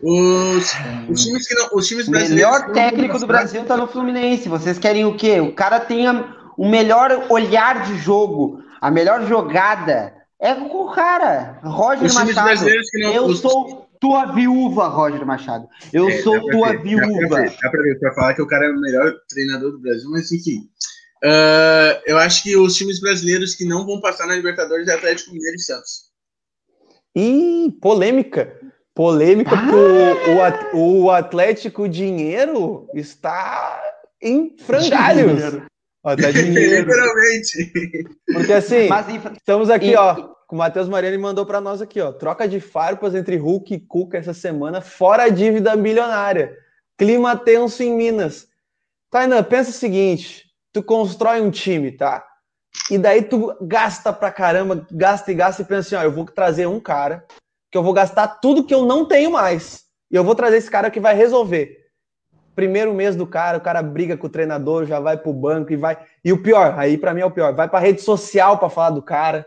[0.00, 0.72] Os,
[1.10, 3.42] os times que não, os times O brasileiros melhor que não técnico vão do passar-
[3.42, 4.48] Brasil tá no Fluminense.
[4.48, 5.40] Vocês querem o quê?
[5.40, 10.14] O cara tenha o melhor olhar de jogo, a melhor jogada.
[10.40, 12.44] É com o cara, Roger Os times Machado.
[12.46, 15.66] brasileiros que não Eu os- sou tua viúva, Roger Machado.
[15.92, 17.28] Eu É, sou dá tua ver, Dá viúva.
[17.28, 19.80] pra, ver, dá pra ver, pra falar que o cara é o melhor treinador do
[19.80, 20.68] Brasil, mas enfim.
[21.24, 25.32] Ah, eu acho que os times brasileiros que não vão passar na Libertadores é Atlético
[25.32, 26.06] Mineiro e Santos.
[27.16, 28.56] Ih, polêmica.
[28.98, 33.80] Polêmica, porque o, o At- o Atlético Dinheiro está
[34.20, 35.36] em frangalhos.
[35.36, 35.66] Dinheiro.
[36.32, 36.80] Dinheiro.
[36.90, 37.72] Literalmente.
[38.32, 39.06] Porque assim, Mas
[39.36, 40.30] estamos aqui, e- ó.
[40.50, 42.10] O Matheus Mariani mandou para nós aqui, ó.
[42.10, 46.56] Troca de farpas entre Hulk e Cuca essa semana, fora a dívida milionária.
[46.96, 48.48] Clima tenso em Minas.
[49.12, 52.26] Tainan, pensa o seguinte: tu constrói um time, tá?
[52.90, 56.24] E daí tu gasta pra caramba, gasta e gasta e pensa assim, ó, eu vou
[56.24, 57.24] trazer um cara
[57.70, 59.84] que eu vou gastar tudo que eu não tenho mais.
[60.10, 61.76] E eu vou trazer esse cara que vai resolver.
[62.54, 65.76] Primeiro mês do cara, o cara briga com o treinador, já vai pro banco e
[65.76, 65.96] vai.
[66.24, 68.90] E o pior, aí pra mim é o pior, vai pra rede social pra falar
[68.90, 69.46] do cara.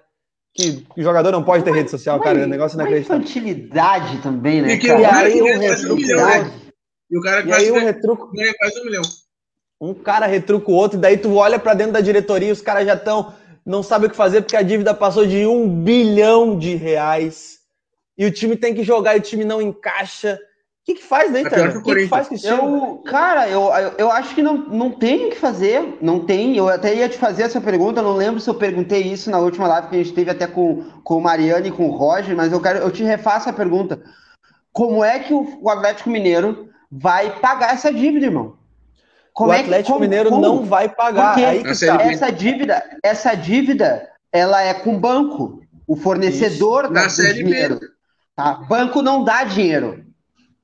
[0.54, 3.22] Que o jogador não pode ter rede social, cara, é um negócio uma inacreditável.
[3.24, 5.00] infantilidade também, né, E que cara?
[5.00, 6.62] o E cara aí que o ganha quase um milhão, retruco, né?
[7.10, 9.02] E o cara E quase aí o ganha, retruco, ganha quase um milhão.
[9.82, 12.62] um cara retruca o outro, e daí tu olha pra dentro da diretoria e os
[12.62, 13.34] caras já estão,
[13.66, 17.60] não sabem o que fazer porque a dívida passou de um bilhão de reais.
[18.18, 20.40] E o time tem que jogar e o time não encaixa.
[20.82, 21.78] O que, que faz daí, Tânia?
[21.78, 24.90] O que, que faz com esse eu, Cara, eu, eu, eu acho que não, não
[24.90, 26.00] tem o que fazer.
[26.02, 26.58] Não tem.
[26.58, 28.02] Eu até ia te fazer essa pergunta.
[28.02, 30.84] Não lembro se eu perguntei isso na última live que a gente teve até com,
[31.04, 34.02] com o Mariano e com o Roger, mas eu quero eu te refaço a pergunta.
[34.74, 38.58] Como é que o, o Atlético Mineiro vai pagar essa dívida, irmão?
[39.34, 40.42] Como o Atlético é que, como, Mineiro como?
[40.42, 41.36] não vai pagar.
[41.36, 42.04] Porque Aí tá.
[42.04, 47.80] essa dívida, essa dívida, ela é com o banco, o fornecedor da dinheiro.
[48.42, 48.54] Tá?
[48.56, 50.04] Banco não dá dinheiro.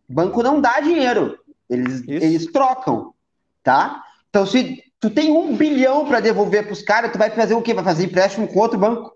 [0.10, 1.38] Banco não dá dinheiro.
[1.70, 3.14] Eles, eles trocam,
[3.62, 4.04] tá?
[4.30, 7.62] Então, se tu tem um bilhão para devolver para os caras, tu vai fazer o
[7.62, 7.74] quê?
[7.74, 9.16] Vai fazer empréstimo com outro banco?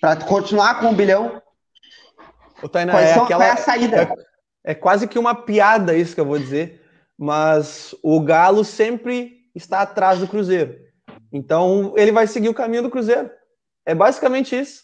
[0.00, 1.40] Para continuar com um bilhão?
[2.60, 4.02] O Tainá, é, são, aquela, é a saída?
[4.64, 6.82] É, é quase que uma piada isso que eu vou dizer,
[7.16, 10.74] mas o Galo sempre está atrás do Cruzeiro.
[11.32, 13.30] Então, ele vai seguir o caminho do Cruzeiro.
[13.86, 14.82] É basicamente isso.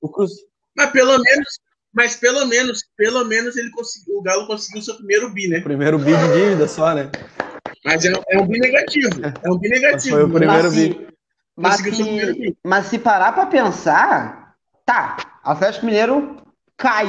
[0.00, 0.48] O Cruzeiro.
[0.74, 1.48] Mas pelo menos
[1.92, 5.60] mas pelo menos, pelo menos ele conseguiu, o Galo conseguiu seu primeiro bi, né?
[5.60, 7.10] Primeiro bi de dívida só, né?
[7.84, 9.20] Mas é, é um bi negativo.
[9.42, 10.16] É um bi negativo.
[10.16, 11.08] Foi o primeiro mas bi.
[11.54, 14.54] Mas se, mas se parar para pensar,
[14.86, 16.42] tá, Atlético Mineiro
[16.78, 17.06] cai,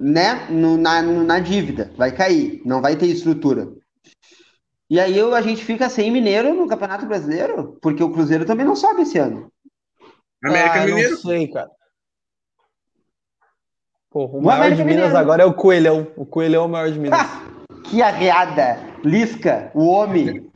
[0.00, 3.68] né, no, na, no, na dívida, vai cair, não vai ter estrutura.
[4.90, 8.76] E aí a gente fica sem Mineiro no Campeonato Brasileiro, porque o Cruzeiro também não
[8.76, 9.50] sobe esse ano.
[10.44, 11.10] América ah, Mineiro?
[11.12, 11.70] Não sei, cara.
[14.12, 15.18] Pô, o, o maior América de Minas Mineiro.
[15.18, 16.06] agora é o Coelhão.
[16.16, 17.20] O Coelhão é o maior de Minas.
[17.84, 18.78] que arreada!
[19.02, 20.50] Lisca, o homem.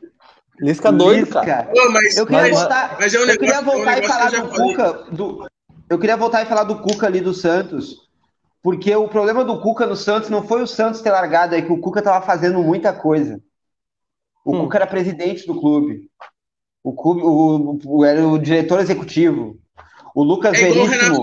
[0.60, 1.40] Lisca doido, Lisca.
[1.44, 1.66] cara.
[1.72, 4.06] Pô, mas, eu queria mas, voltar, mas é um eu queria voltar é um e
[4.08, 4.92] falar do Cuca.
[5.10, 5.50] Do,
[5.88, 8.06] eu queria voltar e falar do Cuca ali do Santos.
[8.62, 11.72] Porque o problema do Cuca no Santos não foi o Santos ter largado, é que
[11.72, 13.40] o Cuca tava fazendo muita coisa.
[14.44, 14.60] O hum.
[14.62, 16.10] Cuca era presidente do clube.
[16.82, 19.58] O clube o, o, era o diretor executivo.
[20.14, 21.20] O Lucas é Veríssimo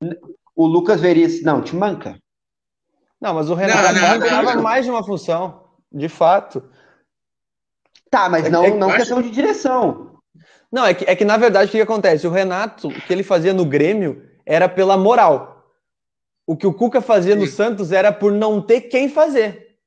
[0.00, 1.46] o Lucas Veríssimo.
[1.46, 2.18] Não, te manca.
[3.20, 6.62] Não, mas o Renato não, mais de uma função, de fato.
[8.10, 10.20] Tá, mas é, não, é, não questão de direção.
[10.70, 12.26] Não, é que, é que na verdade o que, que acontece?
[12.26, 15.64] O Renato, o que ele fazia no Grêmio era pela moral.
[16.46, 17.40] O que o Cuca fazia Sim.
[17.40, 19.78] no Santos era por não ter quem fazer.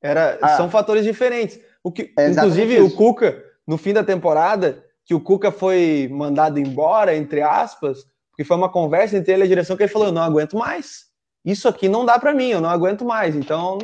[0.00, 0.56] Era, ah.
[0.56, 1.60] São fatores diferentes.
[1.82, 2.86] O que, é inclusive, isso.
[2.86, 8.44] o Cuca, no fim da temporada, que o Cuca foi mandado embora, entre aspas, porque
[8.44, 11.06] foi uma conversa entre ele e a direção que ele falou: eu não aguento mais.
[11.42, 13.34] Isso aqui não dá para mim, eu não aguento mais.
[13.34, 13.78] Então,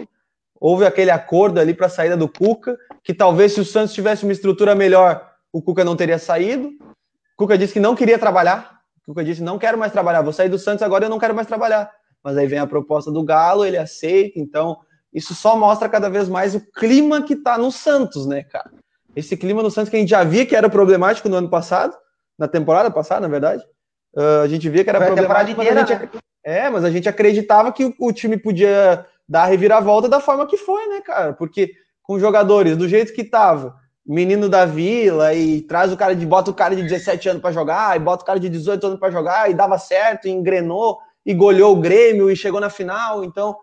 [0.60, 4.24] houve aquele acordo ali para a saída do Cuca, que talvez se o Santos tivesse
[4.24, 6.68] uma estrutura melhor, o Cuca não teria saído.
[6.68, 8.80] O Cuca disse que não queria trabalhar.
[9.02, 11.34] O Cuca disse: não quero mais trabalhar, vou sair do Santos agora, eu não quero
[11.34, 11.90] mais trabalhar.
[12.22, 14.38] Mas aí vem a proposta do Galo, ele aceita.
[14.38, 14.76] Então,
[15.14, 18.70] isso só mostra cada vez mais o clima que tá no Santos, né, cara?
[19.16, 21.96] Esse clima no Santos que a gente já via que era problemático no ano passado,
[22.38, 23.64] na temporada passada, na verdade.
[24.14, 25.62] Uh, a gente via que era problemático.
[25.62, 26.10] Inteira, gente, né?
[26.44, 30.46] É, mas a gente acreditava que o, o, time podia dar a reviravolta da forma
[30.46, 31.32] que foi, né, cara?
[31.32, 31.72] Porque
[32.02, 36.26] com jogadores do jeito que tava, menino da vila, e traz o cara de.
[36.26, 38.98] bota o cara de 17 anos para jogar, e bota o cara de 18 anos
[38.98, 43.24] para jogar, e dava certo, e engrenou, e goleou o Grêmio, e chegou na final.
[43.24, 43.56] Então,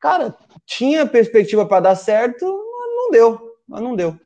[0.00, 0.34] cara,
[0.66, 3.40] tinha perspectiva para dar certo, mas não deu.
[3.68, 4.18] Mas não deu.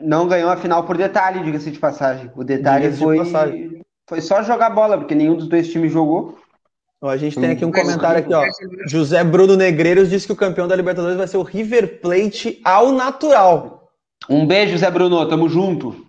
[0.00, 2.30] Não ganhou a final por detalhe, diga-se de passagem.
[2.34, 3.22] O detalhe foi.
[3.22, 6.38] De foi só jogar bola, porque nenhum dos dois times jogou.
[7.02, 8.44] a gente tem aqui um comentário aqui, ó.
[8.86, 12.92] José Bruno Negreiros disse que o campeão da Libertadores vai ser o River Plate ao
[12.92, 13.92] natural.
[14.28, 16.06] Um beijo, José Bruno, tamo junto.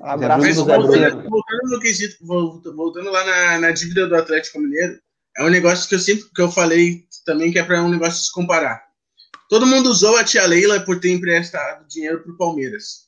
[0.00, 1.28] Abraço, José Bruno.
[1.28, 4.98] Voltando no quesito, voltando lá na, na, dívida do Atlético Mineiro,
[5.36, 8.24] é um negócio que eu sempre que eu falei também que é para um negócio
[8.24, 8.84] se comparar.
[9.48, 13.06] Todo mundo usou a tia Leila por ter emprestado dinheiro para o Palmeiras.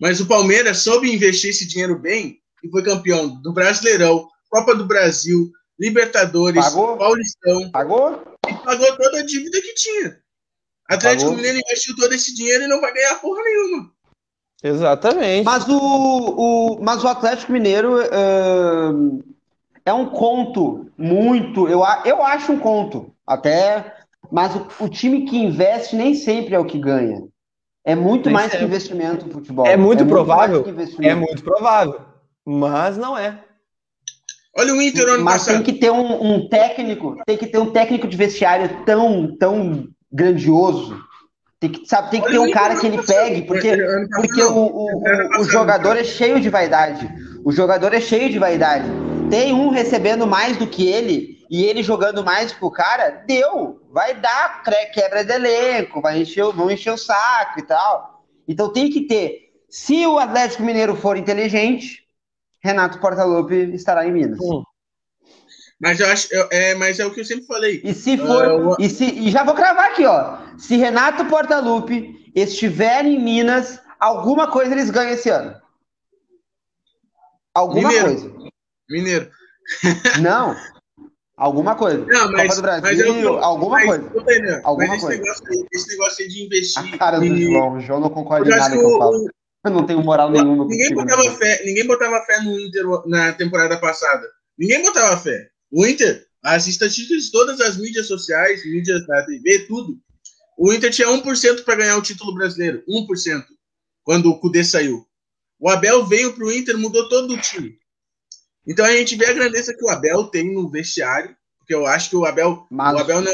[0.00, 4.86] Mas o Palmeiras soube investir esse dinheiro bem e foi campeão do Brasileirão, Copa do
[4.86, 6.96] Brasil, Libertadores, pagou?
[6.98, 7.70] Paulistão.
[7.70, 8.22] Pagou?
[8.46, 10.18] E pagou toda a dívida que tinha.
[10.86, 13.90] Atlético Mineiro investiu todo esse dinheiro e não vai ganhar porra nenhuma.
[14.62, 15.44] Exatamente.
[15.44, 19.24] Mas o, o, mas o Atlético Mineiro uh,
[19.86, 21.66] é um conto muito.
[21.66, 23.14] Eu, eu acho um conto.
[23.26, 23.96] Até.
[24.30, 27.22] Mas o, o time que investe nem sempre é o que ganha.
[27.84, 28.66] É muito nem mais sempre.
[28.66, 29.66] que investimento no futebol.
[29.66, 30.62] É muito é provável.
[30.62, 32.09] Muito é muito provável
[32.50, 33.38] mas não é.
[34.56, 35.54] Olha o Inter ano Mas passado.
[35.54, 39.88] tem que ter um, um, técnico, tem que ter um técnico de vestiário tão, tão
[40.12, 41.00] grandioso.
[41.60, 43.76] Tem que, sabe, tem que ter um cara que ele pegue, porque,
[44.16, 47.08] porque o, o, o jogador é cheio de vaidade.
[47.44, 48.86] O jogador é cheio de vaidade.
[49.30, 53.80] Tem um recebendo mais do que ele e ele jogando mais pro cara, deu.
[53.92, 58.24] Vai dar quebra de elenco, vai encher, vão encher o saco e tal.
[58.48, 59.50] Então tem que ter.
[59.68, 61.99] Se o Atlético Mineiro for inteligente,
[62.62, 64.38] Renato Portaluppi estará em Minas.
[64.40, 64.62] Hum.
[65.80, 67.80] Mas eu acho, eu- é, mas é o que eu sempre falei.
[67.82, 70.36] E se for, o- e, se, e já vou cravar aqui, ó.
[70.58, 75.54] Se Renato Portaluppi estiver em Minas, alguma coisa eles ganham esse ano.
[77.54, 78.06] Alguma Mineiro.
[78.06, 78.50] coisa.
[78.90, 79.30] Mineiro.
[80.22, 80.54] Não.
[81.36, 82.04] Alguma coisa.
[82.04, 84.60] Não, mas, Copa do Brasil, mas é o eu- alguma mas, coisa.
[84.62, 85.22] Alguma mas esse coisa.
[85.22, 86.94] negócio, aí, esse negócio aí de investir.
[86.94, 87.72] A cara do João.
[87.76, 89.30] O João não concorda em nada que que eu o- falo.
[89.64, 91.36] Eu não tenho moral nenhuma Ninguém botava né?
[91.36, 94.26] fé, ninguém botava fé no Inter na temporada passada.
[94.58, 95.50] Ninguém botava fé.
[95.70, 99.98] O Inter, as estatísticas de todas as mídias sociais, mídias da TV, tudo.
[100.56, 102.82] O Inter tinha 1% para ganhar o título brasileiro.
[102.88, 103.44] 1%.
[104.02, 105.06] Quando o Cudê saiu.
[105.58, 107.78] O Abel veio pro Inter, mudou todo o time.
[108.66, 112.10] Então a gente vê a grandeza que o Abel tem no vestiário, porque eu acho
[112.10, 113.32] que o Abel, Mas o Abel não,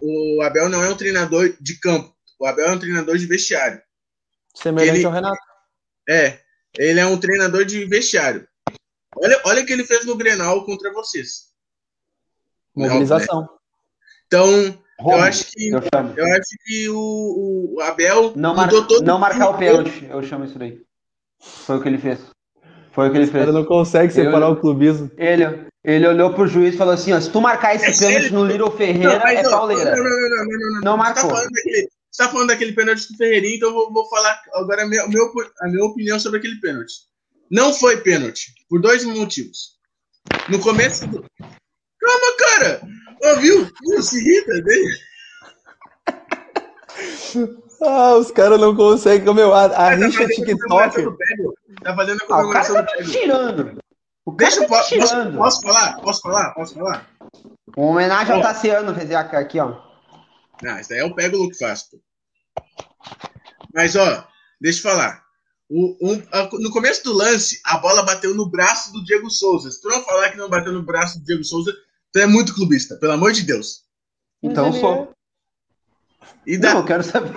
[0.00, 2.14] o Abel não é um treinador de campo.
[2.38, 3.80] O Abel é um treinador de vestiário.
[4.54, 5.53] Semelhante Ele- ao Renato.
[6.08, 6.38] É,
[6.76, 8.46] ele é um treinador de vestiário.
[9.16, 11.44] Olha, olha o que ele fez no Grenal contra vocês.
[12.74, 13.48] Mobilização.
[14.26, 16.14] Então, eu Romo, acho que eu chamo.
[16.16, 18.70] eu acho que o, o Abel Não, mar-
[19.02, 20.80] não marcar o pênalti, eu chamo isso daí.
[21.40, 22.18] Foi o que ele fez.
[22.92, 23.54] Foi o que ele O cara fez.
[23.54, 25.10] não consegue separar Eu- o clubismo.
[25.16, 25.44] Ele,
[25.84, 28.32] ele olhou pro juiz e falou assim: ó, se tu marcar esse É pênalti sério?
[28.32, 29.96] no Little Não, Ferreira, mas, é ó, pauleira.
[29.96, 31.30] Não, não, não, não, não, não, Não Você marcou.
[31.32, 31.48] tá
[32.14, 34.82] falando daquele, você tá falando daquele pênalti do Ferreirinho, então eu vou, vou falar agora
[34.82, 36.92] a minha, o meu- a minha opinião sobre aquele pênalti.
[37.50, 39.74] Não foi pênalti, por dois motivos.
[40.48, 41.24] No começo do...
[41.40, 42.80] Calma, cara!
[43.24, 43.68] Ó, viu?
[44.02, 44.74] Se irrita, né?
[47.82, 49.34] Ah, os caras não conseguem.
[49.34, 51.16] Meu, a, a Tá rixa comemoração TikTok.
[51.82, 53.78] Tá fazendo a Ah, o cara comemoração tá do tirando.
[54.24, 55.36] O cara Deixa eu tá me posso, tirando.
[55.36, 56.00] posso falar?
[56.00, 56.54] Posso falar?
[56.54, 57.10] Posso falar?
[57.76, 58.40] Uma homenagem ao.
[58.40, 59.82] Tassiano, fez aqui, ó.
[60.62, 61.98] Não, isso daí é o Pego que faz, pô.
[63.72, 64.26] Mas, ó,
[64.60, 65.24] deixa eu falar.
[65.68, 69.70] O- um- a- no começo do lance, a bola bateu no braço do Diego Souza.
[69.70, 71.72] Se tu não falar que não bateu no braço do Diego Souza,
[72.12, 73.82] tu é muito clubista, pelo amor de Deus.
[74.42, 75.12] Então Mas sou.
[76.46, 77.32] E dá, Não, eu quero saber.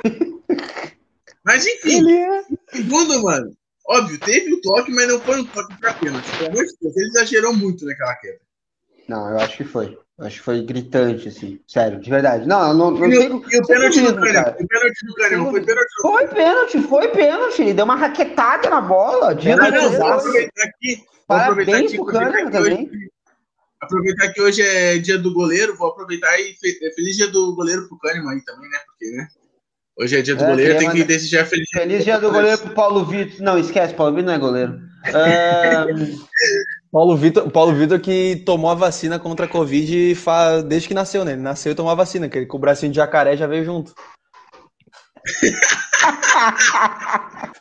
[1.43, 2.43] mas enfim, é.
[2.71, 3.55] segundo, mano.
[3.89, 6.29] Óbvio, teve o toque, mas não foi um toque pra pênalti.
[6.37, 8.39] Pelo amor de Deus, ele exagerou muito naquela queda.
[9.07, 9.97] Não, eu acho que foi.
[10.19, 11.59] Acho que foi gritante, assim.
[11.67, 12.47] Sério, de verdade.
[12.47, 14.57] Não, eu não, não E, o- e o pênalti do cara.
[14.59, 15.13] O pênalti do
[15.51, 17.61] foi pênalti do Foi pênalti, foi pênalti.
[17.61, 19.35] Ele deu uma raquetada na bola.
[19.35, 21.03] Dia Ah, do não, vou aproveitar aqui.
[21.27, 22.91] Vou aproveitar aqui, aproveitar Kahneman que hoje- também.
[23.79, 27.87] Aproveitar que hoje é dia do goleiro, vou aproveitar e é feliz dia do goleiro
[27.87, 28.79] pro Kahneman aí também, né?
[28.87, 29.27] Porque, né?
[29.99, 32.73] Hoje é dia do É, goleiro, tem que desejar feliz Feliz dia do goleiro pro
[32.73, 33.39] Paulo Vitor.
[33.39, 34.79] Não, esquece, Paulo Vitor não é goleiro.
[35.13, 36.17] Ahn,
[36.91, 41.25] Paulo Vitor, Paulo Vitor que tomou a vacina contra a Covid fa- desde que nasceu,
[41.25, 41.33] né?
[41.33, 43.65] Ele nasceu e tomou a vacina, que ele com o bracinho de jacaré já veio
[43.65, 43.93] junto.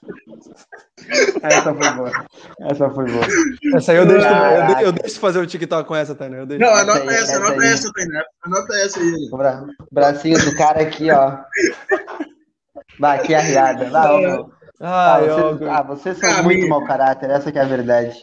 [1.42, 2.12] essa foi boa.
[2.60, 3.24] Essa foi boa.
[3.76, 4.74] Essa aí eu deixo, eu, Caraca.
[4.76, 6.12] de- eu deixo fazer o TikTok com essa.
[6.24, 6.64] Eu deixo.
[6.64, 7.72] Não, Essa anota essa, essa anota aí.
[7.72, 8.22] essa, Tainá.
[8.44, 9.28] Anota essa aí.
[9.32, 11.38] O bra- bracinho do cara aqui, ó.
[12.98, 13.90] Vai, que arriada.
[13.90, 14.55] Vai, ô, meu.
[14.80, 17.66] Ah, Ai, ó, vocês, ah, vocês são Ah, muito mau caráter, essa que é a
[17.66, 18.14] verdade.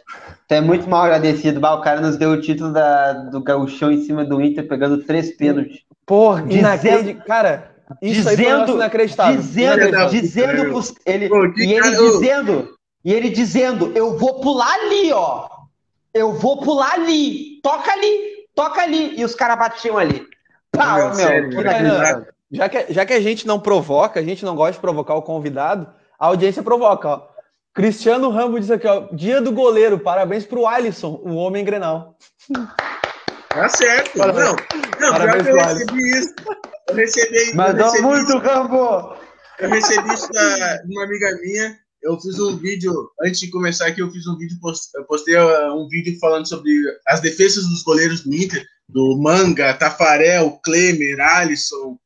[0.48, 1.60] Tu é muito mal agradecido.
[1.60, 5.04] Bah, o cara nos deu o título da, do gauchão em cima do Inter, pegando
[5.04, 5.80] três pênaltis.
[6.06, 7.26] Porra, Dizendo- inacreditável.
[7.26, 9.36] Cara, isso aí um dizendo, inacreditável.
[9.38, 10.10] dizendo, Inacreditável.
[10.22, 12.70] dizendo pros- ele, Pô, e ele dizendo,
[13.04, 15.48] e ele dizendo, eu vou pular ali, ó.
[16.14, 17.60] Eu vou pular ali.
[17.64, 19.20] Toca ali, toca ali.
[19.20, 20.24] E os caras batiam ali.
[20.72, 22.26] Pá, Meu, sério, que inacreditável.
[22.52, 25.24] Já que, já que a gente não provoca, a gente não gosta de provocar o
[25.24, 25.88] convidado,
[26.24, 27.28] a audiência provoca, ó.
[27.74, 29.10] Cristiano Rambo disse aqui, ó.
[29.12, 32.18] Dia do goleiro, parabéns pro Alisson, o homem grenal.
[33.50, 34.18] Tá certo.
[34.18, 34.46] Parabéns.
[34.46, 34.56] Não,
[35.02, 36.34] não Parabéns, pior que eu recebi isso.
[36.88, 39.18] Eu recebi, Mandou recebi muito, Rambo.
[39.60, 41.78] Eu recebi isso da, de uma amiga minha.
[42.02, 44.58] Eu fiz um vídeo, antes de começar aqui, eu fiz um vídeo,
[44.96, 46.72] eu postei um vídeo falando sobre
[47.06, 51.98] as defesas dos goleiros do Inter, do Manga, Tafarel, Klemer, Alisson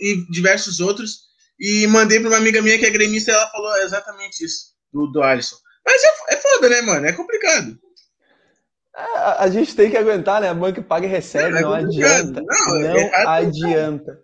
[0.00, 1.29] e diversos outros.
[1.60, 5.06] E mandei para uma amiga minha que é gremista e ela falou exatamente isso, do,
[5.08, 5.56] do Alisson.
[5.86, 7.06] Mas é, é foda, né, mano?
[7.06, 7.76] É complicado.
[8.94, 10.48] A, a gente tem que aguentar, né?
[10.48, 12.20] A banca paga e recebe, É não complicado.
[12.20, 12.42] adianta.
[12.42, 13.28] Não, Não, é errado.
[13.46, 14.18] adianta.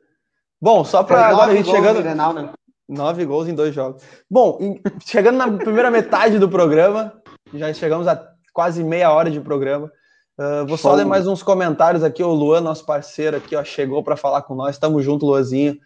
[0.61, 1.97] Bom, só Foi para agora a gente chegando.
[1.97, 2.51] no Grenal, né?
[2.89, 4.03] Nove gols em dois jogos.
[4.31, 7.13] Bom, em- chegando na primeira metade do programa,
[7.53, 9.91] já chegamos a quase meia hora de programa.
[10.39, 12.23] Ah, vou só ler mais uns comentários aqui.
[12.23, 14.79] O Luan, nosso parceiro aqui, ó, chegou para falar com nós.
[14.79, 15.77] Tamo junto, Luanzinho.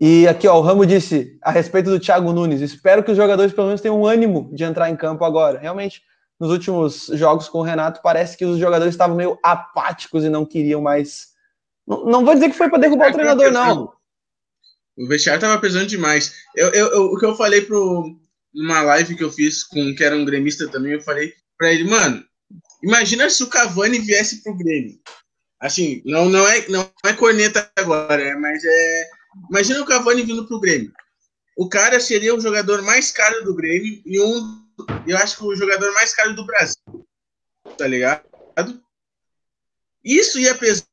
[0.00, 3.52] E aqui, ó, o Ramo disse a respeito do Thiago Nunes: espero que os jogadores
[3.52, 5.58] pelo menos tenham um ânimo de entrar em campo agora.
[5.58, 6.02] Realmente,
[6.38, 10.46] nos últimos jogos com o Renato, parece que os jogadores estavam meio apáticos e não
[10.46, 11.28] queriam mais.
[11.86, 13.92] Não, não vou dizer que foi para derrubar o treinador, não.
[14.96, 16.34] O vestiário tava pesando demais.
[16.56, 18.16] Eu, eu, eu- o que eu falei pro
[18.54, 21.84] numa live que eu fiz com que era um gremista também, eu falei pra ele,
[21.84, 22.24] mano,
[22.82, 24.98] imagina se o Cavani viesse pro Grêmio.
[25.60, 29.04] Assim, não, não, é, não é corneta agora, é, mas é.
[29.48, 30.92] Imagina o Cavani vindo pro Grêmio.
[31.56, 34.64] O cara seria o jogador mais caro do Grêmio e um.
[35.06, 37.06] Eu acho que o jogador mais caro do Brasil.
[37.76, 38.24] Tá ligado?
[40.02, 40.86] Isso ia pesar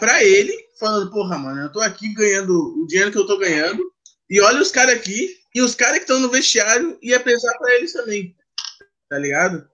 [0.00, 3.82] pra ele, falando, porra, mano, eu tô aqui ganhando o dinheiro que eu tô ganhando.
[4.30, 7.74] E olha os caras aqui, e os caras que estão no vestiário ia pesar pra
[7.74, 8.36] eles também.
[9.08, 9.68] Tá ligado?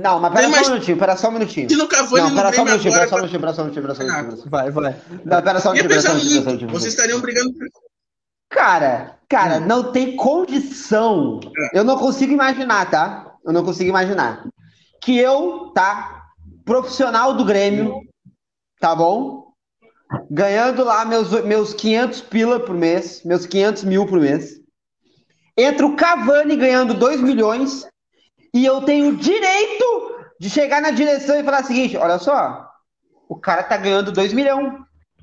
[0.00, 1.68] Não, mas pera só um minutinho, pera só um minutinho.
[1.68, 3.64] Se Não, pera só um Grêmio minutinho, pera agora, só um minutinho, pera só um
[3.64, 4.24] minutinho, pera só um minutinho.
[4.24, 4.92] pera só um Vai, vai.
[4.92, 5.20] minutinho.
[5.24, 6.70] Não, pera só um minutinho, pera só um minutinho, um minutinho.
[6.70, 7.50] Vocês estariam brigando
[8.50, 11.40] Cara, cara, não tem condição.
[11.72, 13.34] Eu não consigo imaginar, tá?
[13.44, 14.46] Eu não consigo imaginar.
[15.00, 16.22] Que eu, tá?
[16.64, 18.00] Profissional do Grêmio,
[18.80, 19.52] tá bom?
[20.30, 24.60] Ganhando lá meus, meus 500 pila por mês, meus 500 mil por mês.
[25.56, 27.86] Entra o Cavani ganhando 2 milhões
[28.54, 32.68] e eu tenho o direito de chegar na direção e falar o seguinte: olha só,
[33.28, 34.72] o cara tá ganhando 2 milhões.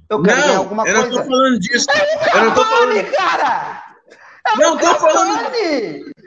[0.09, 1.17] Eu quero ganhar Não, alguma eu não coisa.
[1.23, 1.87] tô falando disso.
[2.35, 3.11] Eu não tô falando.
[3.11, 3.83] cara!
[4.57, 5.51] Não tô falando.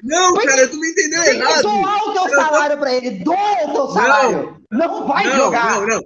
[0.05, 1.63] Não, cara, tu me entendeu Tem errado.
[1.63, 3.11] doar o teu salário pra ele.
[3.25, 4.57] Doa o teu salário.
[4.71, 5.81] Não, vai não, jogar.
[5.81, 6.03] Não, não.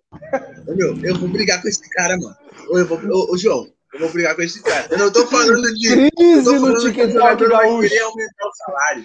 [0.74, 2.34] Meu, eu vou brigar com esse cara, mano.
[2.70, 4.87] Ô, eu vou, ô, ô, João, eu vou brigar com esse cara.
[4.90, 5.87] Eu não tô falando de.
[6.06, 7.88] Eu Crise tô no falando que o TikTok gaúcho.
[7.88, 9.04] querer aumentar o salário.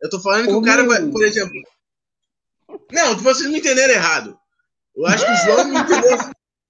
[0.00, 1.54] Eu tô falando que Ô, o cara vai, por exemplo.
[2.92, 4.38] Não, vocês me entenderam errado.
[4.96, 6.16] Eu acho que o João me entendeu.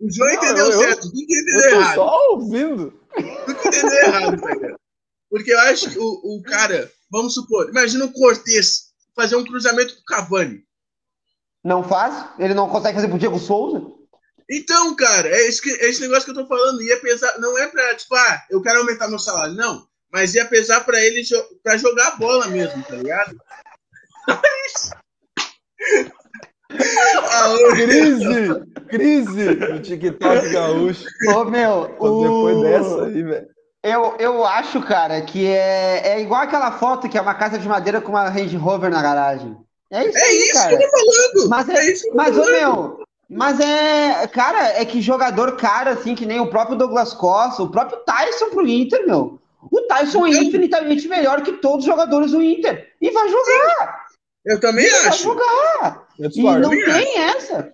[0.00, 1.10] O João Não, entendeu eu- eu- certo.
[1.10, 1.94] Tu entendeu Eu tô errado.
[1.94, 3.00] só ouvindo.
[3.44, 4.76] Tu entendeu errado, tá ligado?
[5.30, 6.04] Porque eu acho que o,
[6.38, 10.64] o cara, vamos supor, imagina o Cortez fazer um cruzamento com o Cavani.
[11.64, 12.24] Não faz?
[12.38, 13.84] Ele não consegue fazer pro Diego Souza?
[14.50, 16.80] Então, cara, é esse, que- é esse negócio que eu tô falando.
[16.82, 19.54] Ia pesar, não é pra, tipo, ah, eu quero aumentar meu salário.
[19.54, 19.86] Não.
[20.12, 23.37] Mas ia pesar pra ele jo pra jogar a bola mesmo, tá ligado?
[26.71, 28.64] Ah, ô, Crise!
[28.88, 31.07] Crise no TikTok gaúcho.
[31.35, 32.23] Ô, meu, o...
[32.23, 33.49] Depois dessa aí, velho.
[33.83, 37.68] Eu, eu acho, cara, que é, é igual aquela foto que é uma casa de
[37.68, 39.57] madeira com uma Range Rover na garagem.
[39.90, 40.68] É isso é aí, isso cara.
[40.68, 41.49] que eu tô falando.
[41.49, 42.53] Mas é, é, isso que eu tô mas, ô, falando.
[42.53, 47.62] meu, mas é, cara, é que jogador cara, assim, que nem o próprio Douglas Costa,
[47.62, 49.38] o próprio Tyson pro Inter, meu.
[49.61, 52.92] O Tyson é infinitamente melhor que todos os jogadores do Inter.
[53.01, 54.05] E vai jogar,
[54.44, 55.23] Eu também e vai acho.
[55.25, 56.07] jogar.
[56.18, 57.73] Eu E não tem essa.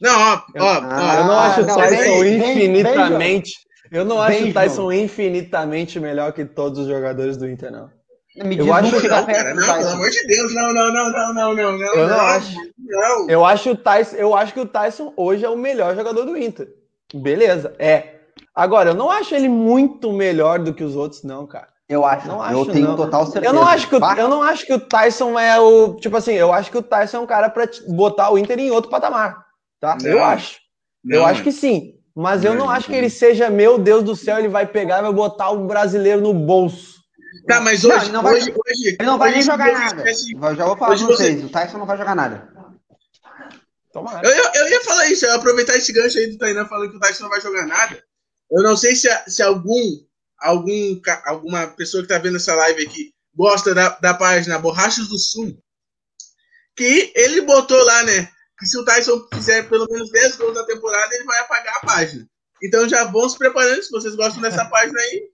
[0.00, 1.38] Não, ó, ó, Ah, Eu não ó.
[1.38, 3.52] acho o Tyson vem, vem, infinitamente.
[3.90, 7.88] eu não acho o Tyson infinitamente melhor que todos os jogadores do Inter, não.
[8.34, 11.12] Me Eu acho que chega Não, cara, não, pelo amor de Deus, não, não, não,
[11.12, 11.94] não, não, não, não.
[11.94, 12.56] Eu não acho.
[12.78, 13.28] Não.
[13.30, 16.36] Eu acho o Tyson, eu acho que o Tyson hoje é o melhor jogador do
[16.36, 16.66] Inter.
[17.14, 18.21] Beleza, é.
[18.54, 21.68] Agora, eu não acho ele muito melhor do que os outros, não, cara.
[21.88, 22.96] Eu acho, Não eu acho, tenho não.
[22.96, 23.46] total certeza.
[23.46, 26.32] Eu não acho que o, eu não acho que o Tyson é o, tipo assim,
[26.32, 28.90] eu acho que o Tyson é um cara pra te- botar o Inter em outro
[28.90, 29.44] patamar,
[29.78, 29.98] tá?
[30.00, 30.10] Não.
[30.10, 30.58] Eu acho.
[31.06, 34.16] eu Não, acho que sim, mas eu Não, acho que ele seja, meu Deus do
[34.16, 37.02] céu, ele vai pegar e vai botar o brasileiro no bolso.
[37.46, 39.66] Tá, mas Não, hoje, ele não vai- hoje, hoje, Ele não vai hoje nem jogar
[39.66, 40.04] você nada.
[40.50, 42.48] Eu já vou falar Hoje pra você- vocês, o Tyson não vai jogar nada.
[43.92, 44.26] Tomara.
[44.26, 46.90] Eu, ia- eu ia falar isso, eu ia aproveitar esse gancho aí do Tainan falando
[46.90, 48.02] que o Tyson não vai jogar nada.
[48.52, 49.80] Eu não sei se, se algum,
[50.38, 55.18] algum, alguma pessoa que tá vendo essa live aqui gosta da, da página Borrachas do
[55.18, 55.56] Sul.
[56.76, 58.28] Que ele botou lá, né?
[58.58, 61.86] Que se o Tyson fizer pelo menos 10 gols na temporada, ele vai apagar a
[61.86, 62.26] página.
[62.62, 65.28] Então já vão se preparando, se vocês gostam dessa página aí.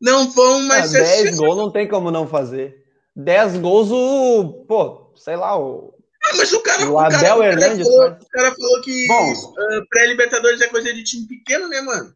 [0.00, 2.74] Não vão Ah, mais ser 10 gols não tem como não fazer.
[3.14, 4.64] 10 gols, o.
[4.66, 5.94] Pô, sei lá, o.
[6.24, 8.80] Ah, mas o cara, O o cara, Abel o cara Hernandes falou, o cara falou
[8.82, 9.54] que Bom.
[9.58, 12.14] ah, pré-Libertadores é coisa de time pequeno, né, mano?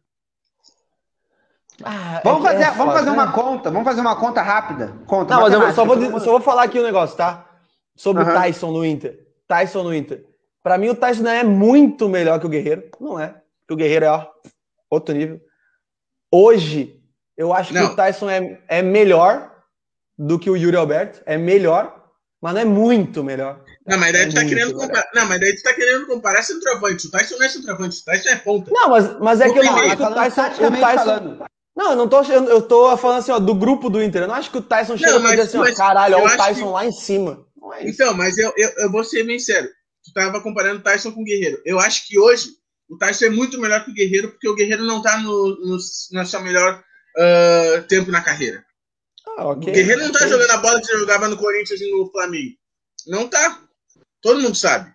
[1.83, 3.15] Ah, Vamos é que fazer, é vamos foda, fazer né?
[3.15, 4.93] uma conta, vamos fazer uma conta rápida.
[5.05, 7.45] Conta, Não, mas eu só vou, só vou falar aqui um negócio, tá?
[7.95, 9.19] Sobre o Tyson no Inter.
[9.47, 10.25] Tyson no Inter.
[10.63, 12.83] Pra mim, o Tyson não é muito melhor que o Guerreiro.
[12.99, 13.27] Não é.
[13.61, 14.25] Porque o Guerreiro é ó,
[14.89, 15.39] outro nível.
[16.31, 16.99] Hoje,
[17.37, 17.91] eu acho que Não.
[17.91, 19.51] o Tyson é, é melhor
[20.17, 21.21] do que o Yuri Alberto.
[21.25, 22.03] É melhor,
[22.41, 23.61] mas não é muito melhor.
[23.85, 25.07] Não, mas daí É tu tá querendo comparar.
[25.13, 27.07] Não, mas daí tu tá querendo comparar centroavante.
[27.07, 28.71] O Tyson não é centroavante, o Tyson é ponta.
[28.71, 30.41] Não, mas, mas é que eu não acho que o falando Tyson.
[30.41, 31.45] O Tyson falando.
[31.77, 34.23] Não, eu não tô, eu, eu tô falando assim, ó, do grupo do Inter.
[34.23, 36.37] Eu não acho que o Tyson chega Não, pra mas- assim, ó, caralho, olha o
[36.37, 37.45] Tyson que- lá em cima.
[37.75, 37.87] É.
[37.89, 39.69] Então, mas eu, eu, eu vou ser bem sério.
[40.03, 41.61] Tu tava comparando o Tyson com o Guerreiro.
[41.65, 42.49] Eu acho que hoje
[42.89, 45.77] o Tyson é muito melhor que o Guerreiro, porque o Guerreiro não tá no, no,
[46.11, 46.81] no seu melhor
[47.17, 48.63] ah, tempo na carreira.
[49.37, 49.69] Ah, ok.
[49.69, 50.29] O Guerreiro não tá ok.
[50.29, 52.55] jogando a bola que jogava no Corinthians e no Flamengo.
[53.07, 53.61] Não tá.
[54.21, 54.91] Todo mundo sabe.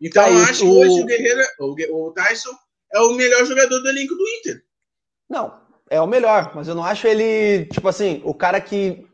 [0.00, 2.50] Então Tá, eu acho o- que hoje o Guerreiro, o, o Tyson
[2.92, 4.62] é o melhor jogador do elenco do Inter.
[5.30, 5.61] Não,
[5.96, 9.04] é o melhor, mas eu não acho ele, tipo assim, o cara que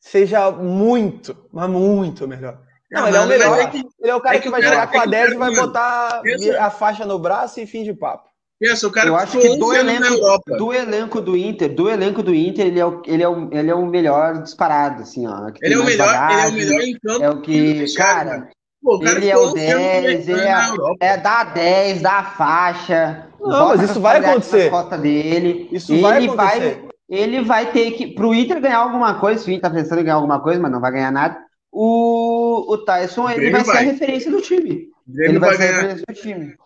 [0.00, 2.58] seja muito, mas muito melhor.
[2.90, 3.58] Não, ele é o melhor.
[3.58, 4.98] é que- Ele é o cara é que que vai o cara- jogar com é
[4.98, 7.82] a que o 10 e cara, vai botar pensa- a faixa no braço e fim
[7.84, 8.28] de papo.
[8.60, 10.56] Pensa, o cara Eu acho que do 11 anos na elenco, Europa.
[10.56, 13.70] do elenco do Inter, do elenco do Inter, ele é o, ele é o, ele
[13.70, 15.50] é o melhor disparado, assim, ó.
[15.52, 17.22] que tem Ele é o melhor, ele é o bagagem, melhor em campo.
[17.24, 18.48] É o que, cara, mano.
[18.82, 20.56] Pô, cara ele é o 11 anos 10, ele é,
[21.00, 23.27] é da 10, da faixa.
[23.40, 24.70] Não, mas a isso vai acontecer.
[24.70, 25.68] costas dele.
[25.72, 26.88] Isso ele vai vai, acontecer.
[27.08, 30.04] ele vai ter que, pro Inter ganhar alguma coisa, se o Inter tá pensando em
[30.04, 31.38] ganhar alguma coisa, mas não vai ganhar nada,
[31.72, 33.84] o, o Tyson, ele Grêmio vai ser a vai.
[33.84, 34.88] referência do time.
[35.06, 35.80] O Grêmio Ele vai, vai ser a ganhar.
[35.82, 36.56] referência do time.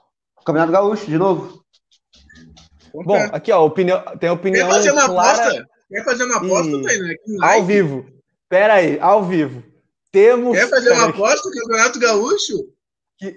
[0.44, 1.62] Campeonato Gaúcho, de novo.
[2.94, 5.68] Bom, aqui, ó, opinião, tem Quer opinião fazer uma clara aposta?
[5.88, 8.06] Quer fazer uma aposta, e- ao vivo.
[8.48, 9.62] Pera aí, ao vivo.
[10.10, 10.58] Temos.
[10.58, 12.54] Quer fazer uma aposta no Campeonato Gaúcho?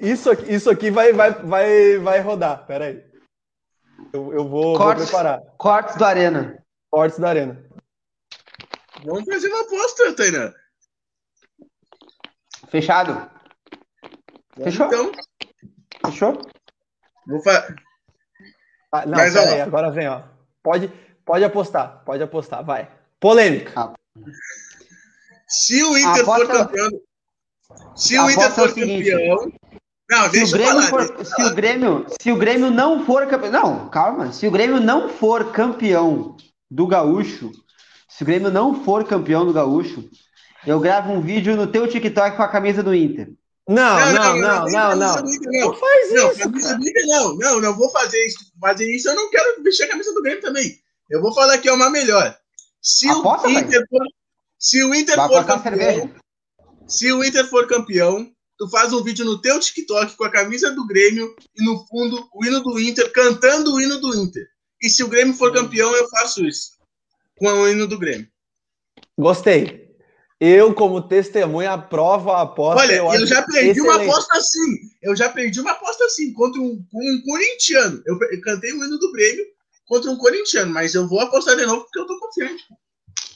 [0.01, 2.65] Isso aqui, isso aqui vai, vai, vai, vai rodar.
[2.65, 3.01] Pera aí.
[4.16, 5.05] Eu, eu vou, vou Cortes.
[5.05, 5.41] preparar.
[5.57, 6.63] Cortes do Arena.
[6.89, 7.61] Cortes da Arena.
[9.03, 10.53] Vamos fazer uma aposta, Tainá.
[12.70, 13.30] Fechado?
[14.63, 14.88] Fechou?
[14.88, 15.11] Então,
[16.05, 16.41] Fechou?
[17.28, 17.76] vou fa...
[18.93, 19.53] Ah, não, Mas, pera ó.
[19.53, 20.24] aí, agora vem, ó.
[20.63, 20.88] Pode,
[21.26, 22.89] pode apostar, pode apostar, vai.
[23.20, 23.93] Polêmica.
[25.47, 26.89] se o Inter Aposta- for campeão.
[27.97, 29.11] Se o Inter é o for seguinte.
[29.11, 29.51] campeão.
[30.10, 30.88] Não, Se o, Grêmio falar.
[30.89, 31.51] for- se falar.
[31.51, 34.32] o Grêmio, se o Grêmio não for campeão, não, calma.
[34.32, 36.38] Se o Grêmio não for campeão
[36.70, 37.51] do Gaúcho,
[38.08, 40.08] se o Grêmio não for campeão do Gaúcho,
[40.66, 43.32] eu gravo um vídeo no teu TikTok com a camisa do Inter.
[43.68, 44.95] Não, não, não, não, não.
[44.95, 47.36] Não Não, faz não, isso, camisa do Inter não.
[47.38, 48.38] Não, não vou fazer isso.
[48.62, 50.78] Fazer isso, eu não quero vestir a camisa do Grêmio também.
[51.10, 52.38] Eu vou falar que é uma melhor.
[52.80, 54.06] Se Aposta, o Inter for,
[54.60, 56.12] se o Inter for campeão,
[56.88, 60.72] se o Inter for campeão, tu faz um vídeo no teu TikTok com a camisa
[60.72, 64.47] do Grêmio e no fundo o hino do Inter, cantando o hino do Inter.
[64.82, 66.72] E se o Grêmio for campeão, eu faço isso.
[67.38, 68.28] Com o hino do Grêmio.
[69.18, 69.86] Gostei.
[70.39, 72.82] Eu, como testemunha, aprovo a aposta.
[72.82, 74.12] Olha, eu, acho já perdi uma excelente.
[74.12, 74.76] aposta assim.
[75.01, 78.03] Eu já perdi uma aposta assim contra um, com um corintiano.
[78.06, 79.45] Eu, eu cantei o hino do Grêmio
[79.86, 82.64] contra um corintiano, mas eu vou apostar de novo porque eu tô confiante.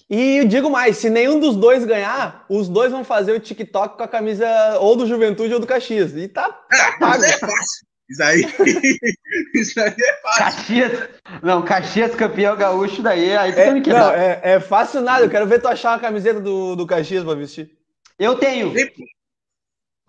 [0.09, 3.95] E eu digo mais, se nenhum dos dois ganhar, os dois vão fazer o TikTok
[3.95, 4.47] com a camisa
[4.79, 6.15] ou do Juventude ou do Caxias.
[6.15, 6.59] E tá.
[6.71, 7.23] Ah, pago.
[7.23, 7.89] isso aí é fácil.
[8.09, 8.41] Isso aí,
[9.53, 10.43] isso aí é fácil.
[10.43, 11.09] Caxias,
[11.43, 15.25] não, Caxias campeão gaúcho, daí aí tu É, me não, é, é fácil nada.
[15.25, 17.69] Eu quero ver tu achar uma camiseta do, do Caxias pra vestir.
[18.17, 18.73] Eu tenho.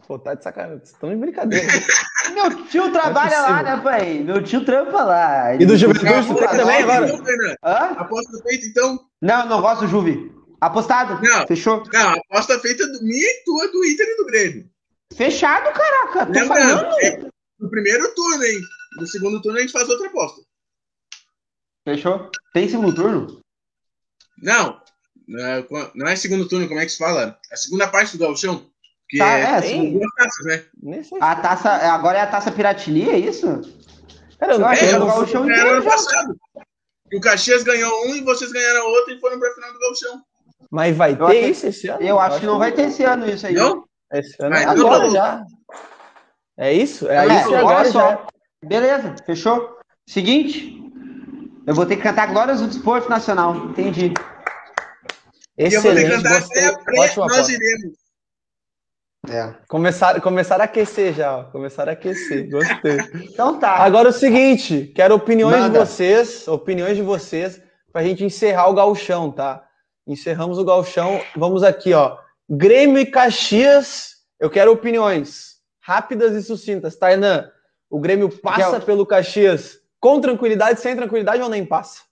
[0.06, 0.78] Pô, tá de sacanagem.
[0.78, 1.66] Vocês estão de brincadeira.
[2.30, 4.18] Meu tio trabalha lá, né, pai?
[4.20, 5.54] Meu tio trampa lá.
[5.56, 7.58] E do Juventude tu tem também agora?
[7.98, 8.98] Aposta feita, então.
[9.20, 10.32] Não, não gosto do Juve.
[10.60, 11.20] Apostado?
[11.22, 11.46] Não.
[11.46, 11.82] Fechou?
[11.92, 14.70] Não, aposta feita do, minha e tua do Inter e do Grêmio.
[15.14, 16.26] Fechado, caraca.
[16.26, 17.00] Tô Lembrando, falando.
[17.00, 18.60] é no primeiro turno, hein?
[18.98, 20.42] No segundo turno a gente faz outra aposta.
[21.84, 22.30] Fechou?
[22.52, 23.40] Tem segundo turno?
[24.42, 24.80] Não,
[25.94, 27.38] não é, é segundo turno, como é que se fala?
[27.50, 28.69] É a segunda parte do gauchão.
[29.10, 30.64] Que Tá, é, é, duas taças, né?
[31.20, 33.60] A taça, agora é a taça Piratini, é isso?
[34.38, 36.36] Cara, eu eu não achei É, o Era inteiro ano passado.
[37.12, 40.22] E o Caxias ganhou um e vocês ganharam outro e foram pra final do gauchão.
[40.70, 42.00] Mas vai ter achei- isso esse ano?
[42.02, 43.54] Eu acho que não vai ter esse ano isso aí.
[43.54, 43.84] Não?
[44.12, 45.10] Esse ano Vai, é agora não.
[45.10, 45.42] já.
[46.56, 47.08] É isso?
[47.08, 48.10] É, É, isso agora olha só.
[48.10, 48.26] já.
[48.64, 49.76] Beleza, fechou?
[50.06, 50.80] Seguinte,
[51.66, 53.56] eu vou ter que cantar Glórias do Desporto Nacional.
[53.56, 54.12] Entendi.
[55.58, 56.64] E eu vou ter que Excelente, cantar gostei.
[56.66, 57.98] até a Ótima nós iremos.
[59.28, 59.54] É.
[59.68, 61.44] Começar, começar a aquecer já, ó.
[61.44, 62.50] Começar a aquecer.
[62.50, 62.98] Gostei.
[63.30, 63.76] Então tá.
[63.76, 65.78] Agora é o seguinte, quero opiniões Manda.
[65.78, 67.60] de vocês, opiniões de vocês,
[67.92, 69.62] pra gente encerrar o gauchão, tá?
[70.06, 72.16] Encerramos o gauchão, vamos aqui, ó.
[72.48, 76.96] Grêmio e Caxias, eu quero opiniões rápidas e sucintas.
[76.96, 77.50] Tainan,
[77.90, 78.80] o Grêmio passa Miguel.
[78.82, 82.02] pelo Caxias com tranquilidade, sem tranquilidade ou nem passa?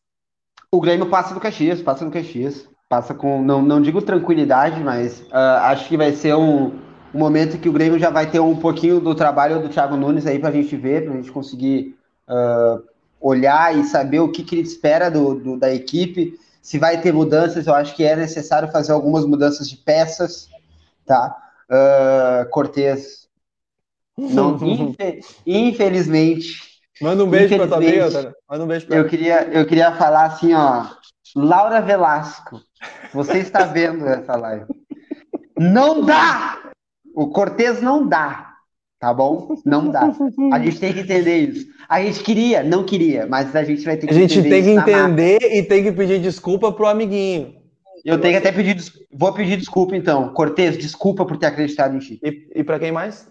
[0.70, 2.68] O Grêmio passa do Caxias, passa do Caxias.
[2.88, 6.78] Passa com, não, não digo tranquilidade, mas ah, acho que vai ser um,
[7.14, 10.26] um momento que o Grêmio já vai ter um pouquinho do trabalho do Thiago Nunes
[10.26, 11.96] aí pra gente ver, pra gente conseguir
[12.26, 12.78] ah,
[13.20, 16.38] olhar e saber o que, que ele espera do, do- da equipe.
[16.62, 20.48] Se vai ter mudanças, eu acho que é necessário fazer algumas mudanças de peças,
[21.06, 21.34] tá?
[21.70, 23.26] Uh, Cortez,
[24.16, 26.68] não, infe- infelizmente,
[27.00, 28.34] Manda um beijo pra tua amiga.
[28.50, 29.08] Manda um beijo pra eu ela.
[29.08, 30.86] queria, eu queria falar assim, ó.
[31.36, 32.60] Laura Velasco,
[33.14, 34.64] você está vendo essa live.
[35.56, 36.57] Não dá!
[37.18, 38.52] O Cortez não dá,
[39.00, 39.56] tá bom?
[39.64, 40.08] Não dá.
[40.52, 41.66] A gente tem que entender isso.
[41.88, 44.62] A gente queria, não queria, mas a gente vai ter que A gente entender tem
[44.62, 47.56] que entender e tem que pedir desculpa pro amiguinho.
[48.04, 48.76] Eu tenho que até pedir,
[49.12, 50.28] vou pedir desculpa então.
[50.28, 52.20] Cortez, desculpa por ter acreditado em ti.
[52.22, 53.26] E, e para quem mais?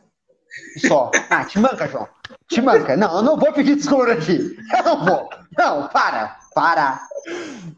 [0.85, 1.09] Só.
[1.29, 2.07] Ah, te manca, João.
[2.49, 2.97] Te manca.
[2.97, 4.38] Não, eu não vou pedir desculpa pra ti.
[4.77, 5.29] Eu não vou.
[5.57, 6.35] Não, para.
[6.53, 6.99] Para.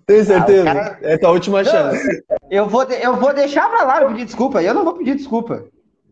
[0.07, 0.71] Tenho certeza.
[0.71, 2.23] Ah, cara- É tua última chance.
[2.49, 4.63] Eu vou, eu vou deixar pra lá eu pedir desculpa.
[4.63, 5.65] Eu não vou pedir desculpa.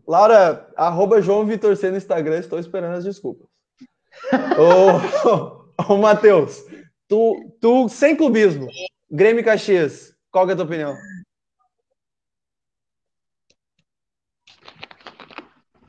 [0.08, 3.46] Laura, arroba João Vitor C no Instagram, estou esperando as desculpas.
[4.56, 6.64] ô, ô, ô Matheus,
[7.06, 8.66] tu, tu, sem clubismo,
[9.10, 10.96] Grêmio e Caxias, qual que é a tua opinião?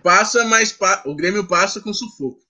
[0.04, 1.02] Passa, mas pa...
[1.06, 2.42] o Grêmio passa com sufoco.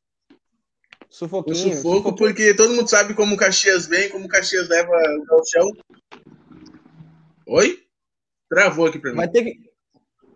[1.07, 1.55] Sufoquinho.
[1.55, 4.91] Com sufoco, sufoco, porque todo mundo sabe como o Caxias vem, como o Caxias leva
[4.91, 5.72] o chão.
[7.45, 7.84] Oi?
[8.49, 9.17] Travou aqui pra mim.
[9.17, 9.68] Vai ter que...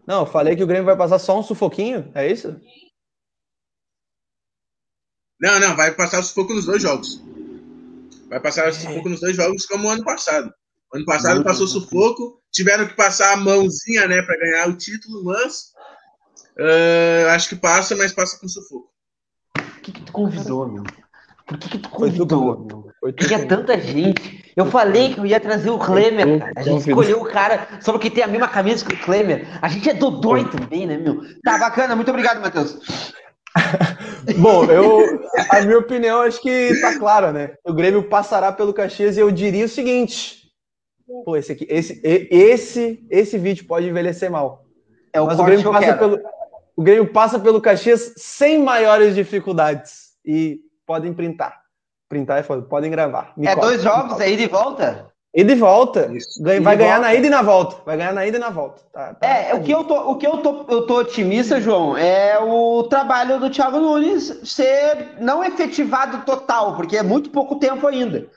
[0.06, 2.60] Não, eu falei que o Grêmio vai passar só um sufoquinho, é isso?
[5.40, 7.22] Não, não, vai passar o sufoco nos dois jogos.
[8.30, 8.74] Vai passar o é.
[8.74, 10.54] sufoco nos dois jogos, como o ano passado.
[10.94, 11.74] Ano passado Muito passou bom.
[11.74, 15.72] sufoco, tiveram que passar a mãozinha, né, para ganhar o título, mas
[16.60, 18.92] uh, acho que passa, mas passa com sufoco.
[19.54, 20.84] Por que, que tu convidou, meu?
[21.48, 22.93] Por que, que tu convidou, meu?
[23.06, 24.44] É tanta gente.
[24.56, 26.54] Eu falei que eu ia trazer o Klemer, cara.
[26.56, 29.48] A gente escolheu o cara só porque tem a mesma camisa que o Klemer.
[29.62, 31.22] A gente é dodói também, né, meu?
[31.44, 33.14] Tá bacana, muito obrigado, Matheus.
[34.38, 37.56] Bom, eu, a minha opinião acho que tá clara, né?
[37.66, 40.44] O Grêmio passará pelo Caxias e eu diria o seguinte:
[41.26, 44.66] pô, esse aqui, esse, esse, esse vídeo pode envelhecer mal.
[45.12, 46.20] É o Mas o Grêmio passa pelo,
[46.76, 51.63] o Grêmio passa pelo Caxias sem maiores dificuldades e podem printar.
[52.10, 53.34] Printar é foda, podem gravar.
[53.36, 55.14] Me é dois jogos, é ida e volta?
[55.36, 56.12] Ida e volta.
[56.14, 56.44] Isso.
[56.44, 57.00] Vai e ganhar volta.
[57.00, 57.78] na ida e na volta.
[57.84, 58.82] Vai ganhar na ida e na volta.
[58.94, 61.60] Tá, tá, é, tá o que, eu tô, o que eu tô, eu tô otimista,
[61.60, 67.56] João, é o trabalho do Thiago Nunes ser não efetivado total, porque é muito pouco
[67.56, 68.28] tempo ainda.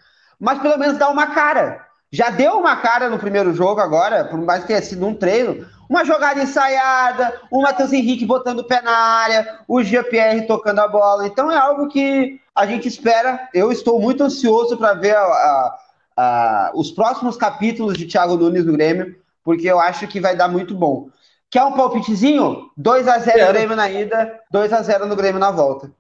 [0.40, 1.84] Mas pelo menos dar uma cara.
[2.10, 5.66] Já deu uma cara no primeiro jogo agora, por mais que tenha sido um treino.
[5.88, 10.88] Uma jogada ensaiada, o Matheus Henrique botando o pé na área, o Jean-Pierre tocando a
[10.88, 11.26] bola.
[11.26, 13.48] Então é algo que a gente espera.
[13.54, 15.78] Eu estou muito ansioso para ver a, a
[16.16, 20.48] uh, os próximos capítulos de Thiago Nunes no Grêmio, porque eu acho que vai dar
[20.48, 21.10] muito bom.
[21.50, 22.70] Quer um palpitezinho?
[22.76, 25.90] 2 a 0 no Grêmio na ida, 2 a 0 no Grêmio na volta.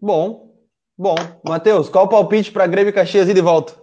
[0.00, 0.54] Bom,
[0.98, 1.14] bom.
[1.44, 3.74] Matheus, qual o palpite para Grêmio Caxias ida e volta?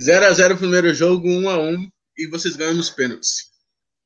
[0.00, 1.88] 0 a 0 primeiro jogo, 1 a 1
[2.24, 3.50] e vocês ganham nos pênaltis.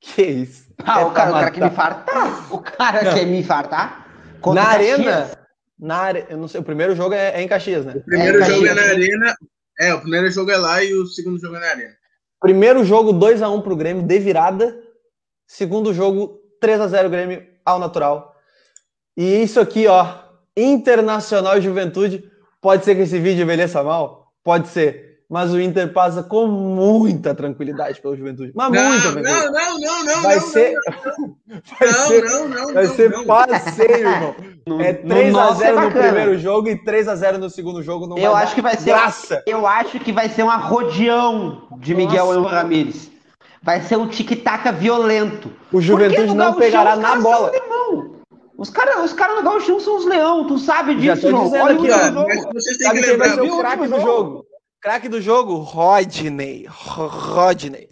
[0.00, 0.64] Que isso?
[0.84, 2.54] Ah, é o cara, o cara quer me infartar?
[2.54, 3.14] O cara não.
[3.14, 3.44] quer me?
[4.40, 5.38] Contra na arena,
[5.78, 7.94] na eu não sei, o primeiro jogo é, é em Caxias, né?
[7.96, 9.36] O primeiro é jogo é na Arena.
[9.80, 11.96] É, o primeiro jogo é lá e o segundo jogo é na Arena.
[12.40, 14.78] Primeiro jogo 2 x 1 pro Grêmio de virada.
[15.46, 18.34] Segundo jogo 3 x 0 Grêmio ao natural.
[19.16, 20.20] E isso aqui, ó,
[20.56, 22.30] Internacional Juventude.
[22.60, 24.32] Pode ser que esse vídeo envelheça mal?
[24.42, 28.52] Pode ser mas o Inter passa com muita tranquilidade pela Juventude.
[28.54, 29.46] Mas não, muita tranquilidade.
[29.46, 30.22] Não, não, não, não.
[30.22, 30.74] Vai não, ser.
[30.74, 34.34] Não, vai não, ser, não, não, vai ser não, passeio, irmão.
[34.64, 38.06] No, é 3x0 no, no primeiro jogo e 3x0 no segundo jogo.
[38.06, 38.90] Não eu acho que vai ser.
[38.90, 39.42] Graça.
[39.44, 42.54] Eu acho que vai ser uma rodeão de Miguel Nossa.
[42.54, 43.10] Ramírez.
[43.60, 45.50] Vai ser um tic-tac violento.
[45.72, 47.50] O Juventude não pegará na bola.
[48.56, 51.70] Os caras os cara no Gauchão são os leão, tu sabe disso, Já tô dizendo
[51.70, 52.24] aqui, ó.
[52.24, 53.42] Mas vocês têm que lembrar.
[53.42, 54.46] o craque do jogo.
[54.84, 56.66] Craque do jogo, Rodney.
[56.68, 57.88] Rodney.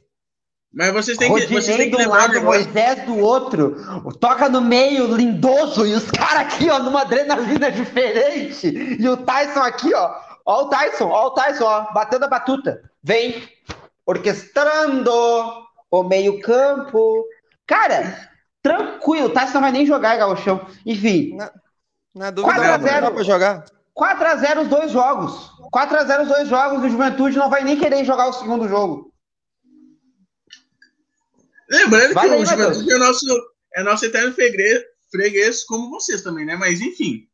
[0.71, 2.43] Mas vocês têm Rodinei que, vocês têm que do lado, agora.
[2.43, 4.13] Moisés do outro.
[4.21, 5.87] Toca no meio, lindoso.
[5.87, 8.69] E os caras aqui, ó, numa adrenalina diferente.
[9.01, 10.15] E o Tyson aqui, ó.
[10.45, 11.95] Ó o Tyson, ó o Tyson, ó.
[11.95, 12.83] Batendo a batuta.
[13.03, 13.43] Vem
[14.05, 15.11] orquestrando
[15.91, 17.25] o meio campo.
[17.67, 18.29] Cara,
[18.63, 19.29] tranquilo.
[19.29, 20.67] O Tyson não vai nem jogar, galochão.
[20.85, 21.37] Enfim.
[21.37, 21.51] Na,
[22.15, 23.65] na dúvida, 4 a 0 pra jogar.
[23.95, 25.51] 4 a 0 os dois jogos.
[25.71, 28.69] 4 a 0 os dois jogos, o Juventude não vai nem querer jogar o segundo
[28.69, 29.13] jogo.
[31.71, 36.57] Lembrando que o Juventude é nosso, é nosso eterno freguês, freguês, como vocês também, né?
[36.57, 37.27] Mas enfim.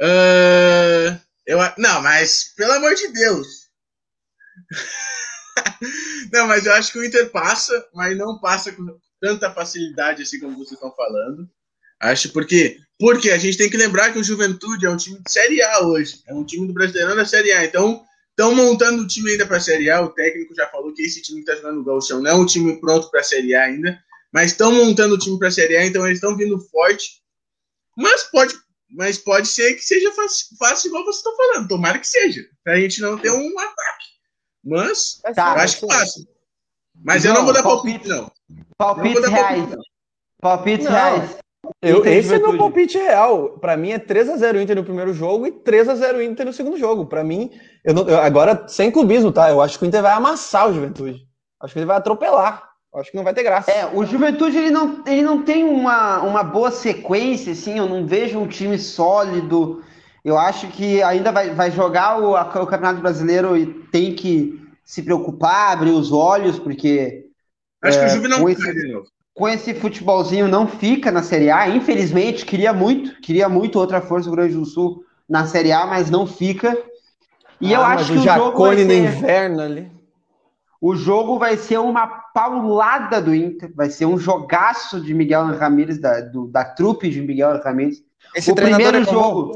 [0.00, 3.68] Uh, eu, não, mas pelo amor de Deus.
[6.32, 10.40] não, mas eu acho que o Inter passa, mas não passa com tanta facilidade assim
[10.40, 11.48] como vocês estão falando.
[12.00, 15.32] Acho porque porque a gente tem que lembrar que o Juventude é um time de
[15.32, 16.22] Série A hoje.
[16.24, 17.64] É um time do Brasileirão da Série A.
[17.64, 20.02] Então, estão montando o time ainda para a Série A.
[20.02, 22.46] O técnico já falou que esse time que está jogando no Gauchão não é um
[22.46, 24.00] time pronto para a Série A ainda.
[24.32, 27.20] Mas estão montando o time para a Série A, então eles estão vindo forte.
[27.96, 28.54] Mas pode,
[28.88, 31.66] mas pode ser que seja fácil, fácil igual você está falando.
[31.66, 32.44] Tomara que seja.
[32.62, 34.06] Para a gente não ter um ataque.
[34.64, 36.24] Mas tá, eu acho que fácil.
[37.04, 38.30] Mas não, eu não vou dar palpite, não.
[38.78, 39.74] Palpite reais.
[40.40, 41.41] Palpite reais.
[41.80, 43.50] Eu, esse é meu palpite real.
[43.58, 46.46] Para mim é 3 a 0 Inter no primeiro jogo e 3 a 0 Inter
[46.46, 47.06] no segundo jogo.
[47.06, 47.50] Para mim,
[47.84, 49.50] eu, não, eu agora sem clubismo, tá?
[49.50, 51.26] Eu acho que o Inter vai amassar o Juventude.
[51.60, 52.68] Acho que ele vai atropelar.
[52.94, 53.70] Acho que não vai ter graça.
[53.70, 57.78] É, o Juventude ele não, ele não tem uma, uma boa sequência, assim.
[57.78, 59.82] Eu não vejo um time sólido.
[60.24, 64.60] Eu acho que ainda vai, vai jogar o, a, o Campeonato Brasileiro e tem que
[64.84, 67.26] se preocupar, abrir os olhos, porque.
[67.82, 68.62] Acho é, que o é, Juventude não esse...
[68.62, 69.06] cai novo.
[69.34, 71.68] Com esse futebolzinho não fica na Série A.
[71.68, 76.10] Infelizmente, queria muito, queria muito outra força do Grande do Sul na Série A, mas
[76.10, 76.76] não fica.
[77.60, 78.84] E ah, eu acho que o, o jogo vai ser...
[78.84, 79.92] no inverno ali.
[80.80, 85.98] O jogo vai ser uma paulada do Inter, vai ser um jogaço de Miguel Ramírez,
[85.98, 88.02] da, do, da trupe de Miguel Ramírez.
[88.34, 89.54] Esse o primeiro é jogo,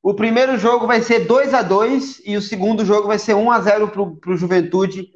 [0.00, 3.50] o primeiro jogo vai ser 2 a 2 e o segundo jogo vai ser 1
[3.50, 5.10] a 0 pro, pro Juventude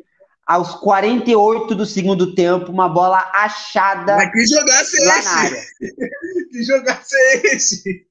[0.53, 4.17] aos 48 do segundo tempo, uma bola achada.
[4.17, 5.29] Mas que jogasse é lá esse?
[5.29, 5.63] na área.
[6.51, 8.07] que jogasse é esse?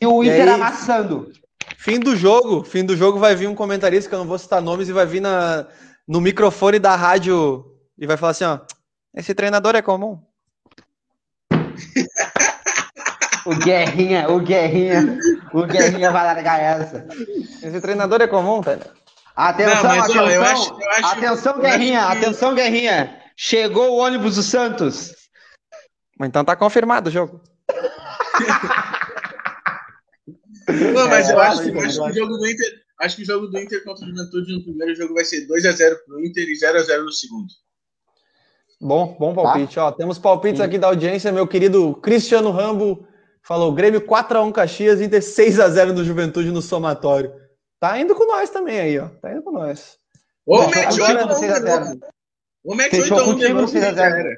[0.00, 0.48] E o E Inter aí?
[0.50, 1.32] amassando.
[1.78, 4.60] Fim do jogo, fim do jogo vai vir um comentarista que eu não vou citar
[4.60, 5.66] nomes e vai vir na,
[6.06, 7.64] no microfone da rádio
[7.98, 8.58] e vai falar assim, ó,
[9.14, 10.20] esse treinador é comum.
[13.46, 15.18] O Guerrinha, o Guerrinha,
[15.54, 17.06] o Guerrinha vai largar essa.
[17.62, 18.82] Esse treinador é comum, velho.
[19.40, 23.22] Atenção, Não, mas, ó, atenção, eu acho- eu acho- atenção, eu Guerrinha, que- atenção, Guerrinha.
[23.36, 25.12] Chegou o ônibus do Santos.
[26.20, 27.40] Então tá confirmado o jogo.
[30.68, 32.66] Não, mas É, eu eu acho, que- acho que o jogo do Inter.
[33.00, 35.96] Acho que o jogo do Inter contra o Juventude no primeiro jogo vai ser 2x0
[36.04, 37.46] pro Inter e 0x0 no segundo.
[38.80, 39.78] Bom, bom palpite.
[39.78, 40.64] Ó, temos palpites Sim.
[40.66, 41.30] aqui da audiência.
[41.30, 43.06] Meu querido Cristiano Rambo
[43.42, 47.32] falou: Grêmio 4x1 Caxias, Inter 6x0 no Juventude no somatório.
[47.80, 49.08] Tá indo com nós também aí, ó.
[49.08, 49.98] Tá indo com nós.
[50.46, 51.84] Fechou mete contigo 8 no a 1 6 a de 0.
[51.84, 52.00] novo.
[52.64, 53.72] Ou mete Fechou 8 a 1 de contigo no novo.
[53.72, 53.96] 6 a 0.
[53.96, 54.36] já era.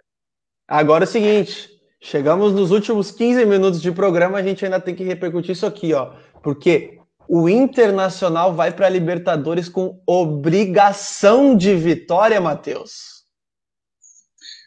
[0.68, 1.70] Agora é o seguinte:
[2.00, 5.92] chegamos nos últimos 15 minutos de programa, a gente ainda tem que repercutir isso aqui,
[5.94, 6.14] ó.
[6.42, 13.20] Porque o Internacional vai para Libertadores com obrigação de vitória, Matheus.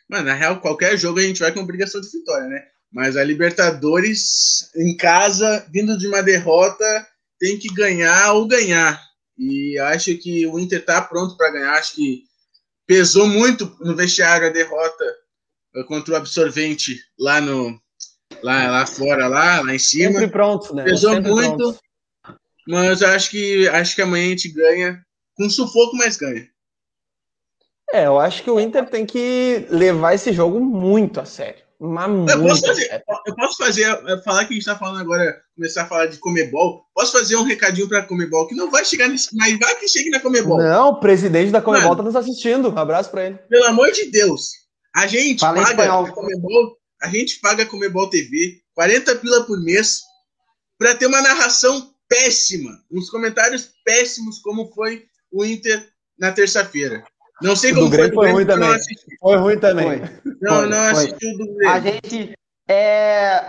[0.10, 2.64] Mano, na real, qualquer jogo a gente vai com obrigação de vitória, né?
[2.92, 6.86] Mas a Libertadores em casa, vindo de uma derrota,
[7.44, 9.04] tem que ganhar ou ganhar.
[9.38, 11.74] E acho que o Inter tá pronto para ganhar.
[11.74, 12.24] Acho que
[12.88, 15.04] pesou muito no vestiário a derrota
[15.76, 17.78] eh, contra o Absorvente lá no
[18.42, 20.14] lá, lá fora, lá, lá em cima.
[20.14, 20.86] Sempre pronto, né?
[20.86, 21.80] Pesou Sempre muito, pronto.
[22.66, 26.48] mas acho que acho que amanhã a gente ganha com sufoco, mas ganha.
[27.92, 31.63] É, eu acho que o Inter tem que levar esse jogo muito a sério.
[31.80, 35.42] Mas Eu muito posso fazer, eu posso fazer, falar que a gente tá falando agora,
[35.56, 36.86] começar a falar de Comebol.
[36.94, 40.10] Posso fazer um recadinho pra Comebol que não vai chegar nesse, mas vai que chegue
[40.10, 40.58] na Comebol.
[40.58, 41.98] Não, o presidente da Comebol Mano.
[41.98, 42.70] tá nos assistindo.
[42.70, 43.38] Um abraço pra ele.
[43.50, 44.52] Pelo amor de Deus.
[44.96, 49.60] A gente Fala paga a Comebol, a gente paga a Comebol TV, 40 pila por
[49.62, 50.02] mês,
[50.78, 57.04] pra ter uma narração péssima, uns comentários péssimos como foi o Inter na terça-feira.
[57.42, 58.70] Não sei como do Grêmio foi ruim também.
[59.20, 59.86] Foi ruim também.
[60.00, 60.34] Foi.
[60.42, 62.00] Não, Foi, não assisti o do A Grêmio.
[62.06, 62.34] gente.
[62.70, 62.76] É,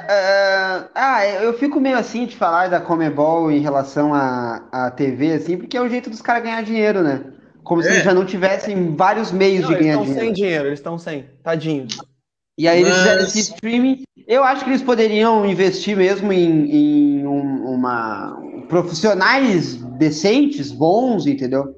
[0.09, 5.35] é, ah, eu fico meio assim de falar da Comebol em relação à, à TV,
[5.35, 7.25] assim, porque é o jeito dos caras ganhar dinheiro, né?
[7.63, 7.93] Como se É.
[7.93, 10.25] eles já não tivessem vários meios Não, de eles ganhar estão dinheiro.
[10.27, 11.27] sem dinheiro, eles estão sem.
[11.45, 11.97] Tadinhos.
[12.59, 14.03] E aí eles Mas- fizeram esse streaming.
[14.27, 16.71] Eu acho que eles poderiam investir mesmo em,
[17.21, 18.37] em um- uma
[18.69, 21.77] profissionais decentes, bons, entendeu?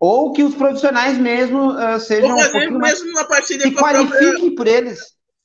[0.00, 3.84] Ou que os profissionais mesmo ah, sejam um fazer mais- mesmo uma parceria se com
[3.84, 5.00] a própria qualifiquem por eles.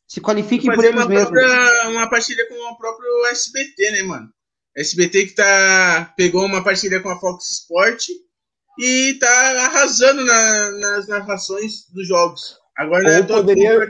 [0.07, 1.29] Se qualifiquem por eles mesmos.
[1.31, 4.29] própria, uma parceria com o próprio SBT, né, mano?
[4.77, 8.07] SBT que tá, pegou uma parceria com a Fox Sport
[8.79, 12.57] e tá arrasando na- nas narrações dos jogos.
[12.77, 13.89] Agora Ou é poderia-.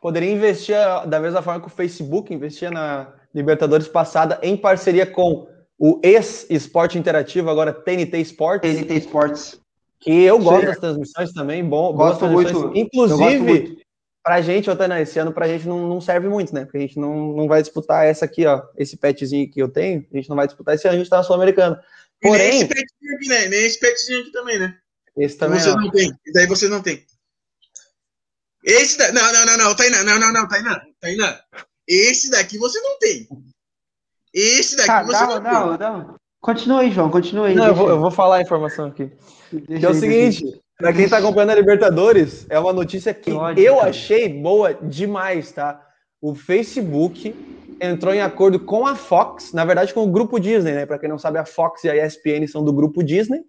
[0.00, 5.06] Poderia investir ah, da mesma forma que o Facebook investia na Libertadores passada em parceria
[5.06, 5.48] com
[5.78, 9.60] o ex-esporte interativo, agora TNT Sports, TNT Sports.
[10.00, 10.66] que eu gosto Sim.
[10.66, 12.72] das transmissões também, bom, Gosto muito.
[12.74, 13.82] Inclusive, muito.
[14.22, 16.64] pra gente, Otana, esse ano pra gente não, não serve muito, né?
[16.64, 20.06] Porque a gente não, não vai disputar essa aqui, ó, esse petzinho que eu tenho,
[20.12, 21.82] a gente não vai disputar esse ano, a gente tá na Sul-Americana.
[22.22, 23.48] E nem Porém, esse petzinho aqui, né?
[23.48, 24.78] Nem esse petzinho aqui também, né?
[25.16, 26.12] esse também, você ó, não tem.
[26.26, 27.04] E daí você não tem.
[28.64, 29.12] Esse da...
[29.12, 31.40] Não, não, não, não, Tainá, não, não, não, Tainá, Tainá.
[31.86, 33.28] Esse daqui você não tem.
[34.34, 36.14] Esse daqui Tá, você não, não, não, não.
[36.40, 37.54] Continua aí, João, continua aí.
[37.54, 39.10] Não, eu vou, eu vou falar a informação aqui.
[39.50, 43.14] deixa Que é o aí, seguinte, pra quem tá acompanhando a Libertadores, é uma notícia
[43.14, 43.88] que Que ódio, eu cara.
[43.90, 45.80] achei boa demais, tá?
[46.20, 47.34] O Facebook
[47.80, 50.86] entrou em acordo com a Fox, na verdade com o grupo Disney, né?
[50.86, 53.40] Pra quem não sabe, a Fox e a ESPN são do grupo Disney.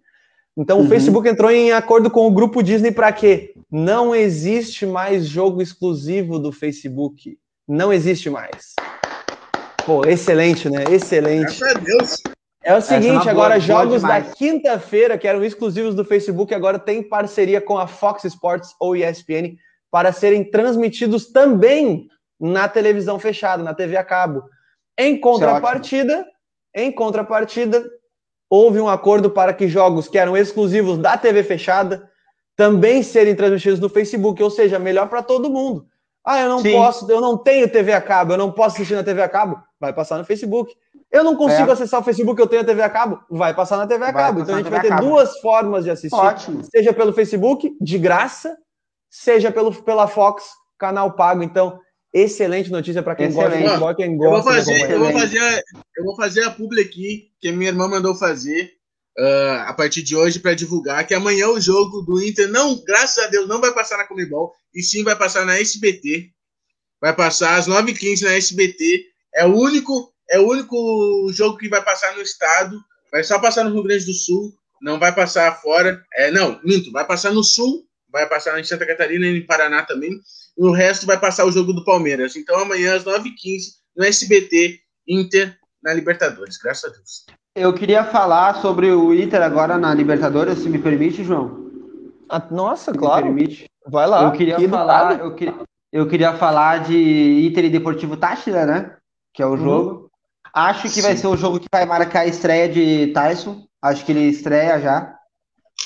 [0.57, 0.85] Então Uhum.
[0.85, 3.53] o Facebook entrou em acordo com o grupo Disney pra quê?
[3.69, 7.37] Não existe mais jogo exclusivo do Facebook.
[7.67, 8.73] Não existe mais.
[9.85, 10.83] Pô, excelente, né?
[10.91, 11.59] Excelente.
[11.59, 12.21] Graças a Deus.
[12.63, 14.33] É o é seguinte, boa- agora boa jogos da demais.
[14.33, 19.55] quinta-feira, que eram exclusivos do Facebook, agora tem parceria com a Fox Sports ou ESPN
[19.91, 22.07] para serem transmitidos também
[22.39, 24.43] na televisão fechada, na TV a cabo.
[24.97, 26.25] Em contrapartida,
[26.73, 27.85] em contrapartida,
[28.49, 32.09] houve um acordo para que jogos que eram exclusivos da TV fechada
[32.55, 35.85] também serem transmitidos no Facebook, ou seja, melhor para todo mundo.
[36.25, 36.71] Ah, eu não Sim.
[36.71, 39.61] posso, eu não tenho TV a cabo, eu não posso assistir na TV a cabo,
[39.79, 40.73] vai passar no Facebook.
[41.11, 41.73] Eu não consigo é.
[41.73, 44.41] acessar o Facebook, eu tenho a TV a cabo, vai passar na TV a cabo.
[44.41, 46.63] Então a gente vai ter duas formas de assistir, Ótimo.
[46.63, 48.57] seja pelo Facebook, de graça,
[49.07, 50.43] seja pelo, pela Fox,
[50.79, 51.43] canal pago.
[51.43, 51.79] Então,
[52.11, 53.49] excelente notícia para quem excelente.
[53.49, 54.35] gosta de futebol, quem gosta.
[54.35, 55.63] Eu vou fazer, eu vou fazer,
[55.97, 58.71] eu vou fazer a publi aqui que minha irmã mandou fazer
[59.19, 63.23] uh, a partir de hoje para divulgar que amanhã o jogo do Inter não, graças
[63.23, 66.29] a Deus, não vai passar na Comebol e sim vai passar na SBT.
[67.01, 69.05] Vai passar às 9h15 na SBT.
[69.33, 72.79] É o único, é o único jogo que vai passar no estado.
[73.11, 76.03] Vai só passar no Rio Grande do Sul, não vai passar fora.
[76.13, 79.83] É, não, minto, vai passar no Sul, vai passar em Santa Catarina e em Paraná
[79.83, 80.11] também.
[80.57, 82.35] E o resto vai passar o jogo do Palmeiras.
[82.35, 87.25] Então amanhã às 9h15 no SBT Inter na Libertadores, graças a Deus.
[87.55, 91.71] Eu queria falar sobre o Inter agora na Libertadores, se me permite, João.
[92.27, 93.23] Ah, nossa, se claro.
[93.23, 93.69] permite.
[93.87, 94.23] Vai lá.
[94.23, 95.53] Eu queria que falar, eu, que,
[95.91, 98.95] eu queria falar de Inter e Deportivo Táchira, né?
[99.33, 99.57] Que é o uhum.
[99.57, 100.11] jogo.
[100.53, 101.01] Acho que Sim.
[101.01, 103.63] vai ser o jogo que vai marcar a estreia de Tyson.
[103.81, 105.15] Acho que ele estreia já.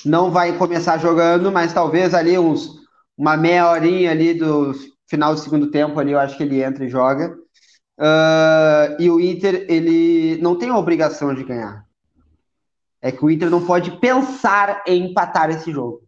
[0.06, 2.80] Não vai começar jogando, mas talvez ali uns
[3.18, 4.74] uma meia horinha ali do
[5.10, 7.36] final do segundo tempo ali, eu acho que ele entra e joga.
[8.00, 11.84] Uh, e o Inter, ele não tem a obrigação de ganhar.
[13.02, 16.02] É que o Inter não pode pensar em empatar esse jogo.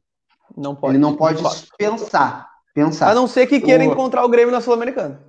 [0.56, 0.94] Não pode.
[0.94, 1.68] Ele não pode, não pode.
[1.78, 3.10] pensar, pensar.
[3.10, 3.88] A não ser que queira o...
[3.88, 5.20] encontrar o Grêmio na Sul-Americana.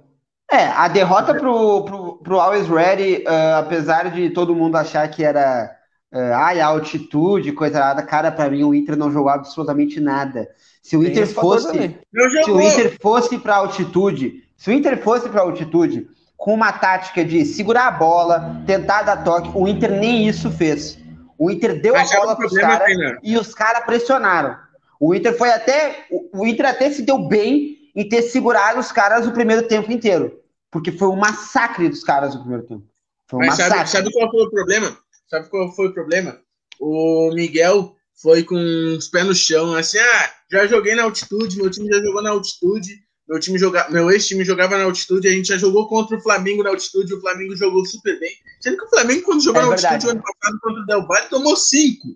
[0.50, 5.24] É, a derrota pro, pro, pro Always Ready, uh, apesar de todo mundo achar que
[5.24, 5.70] era
[6.12, 10.48] uh, ai, a altitude, coisa nada, cara, para mim o Inter não jogou absolutamente nada.
[10.82, 11.96] Se o Inter fosse,
[12.44, 16.06] se o Inter fosse para altitude, se o Inter fosse para altitude,
[16.36, 19.50] com uma tática de segurar a bola, tentar dar toque.
[19.54, 20.98] O Inter nem isso fez.
[21.38, 22.88] O Inter deu Mas a bola para os caras
[23.22, 24.56] e os caras pressionaram.
[25.02, 26.06] O Inter foi até.
[26.32, 30.40] O Inter até se deu bem em ter segurado os caras o primeiro tempo inteiro.
[30.70, 32.84] Porque foi um massacre dos caras no primeiro tempo.
[33.28, 34.96] Foi um Mas sabe, sabe, qual foi o problema?
[35.28, 36.40] Sabe qual foi o problema?
[36.78, 38.54] O Miguel foi com
[38.96, 42.30] os pés no chão, assim, ah, já joguei na altitude, meu time já jogou na
[42.30, 46.20] altitude, meu time joga, meu ex-time jogava na altitude, a gente já jogou contra o
[46.20, 48.32] Flamengo na altitude, o Flamengo jogou super bem.
[48.60, 49.94] Sendo que o Flamengo, quando jogou é na verdade.
[49.94, 52.08] altitude o ano passado contra o Del Valle, tomou cinco.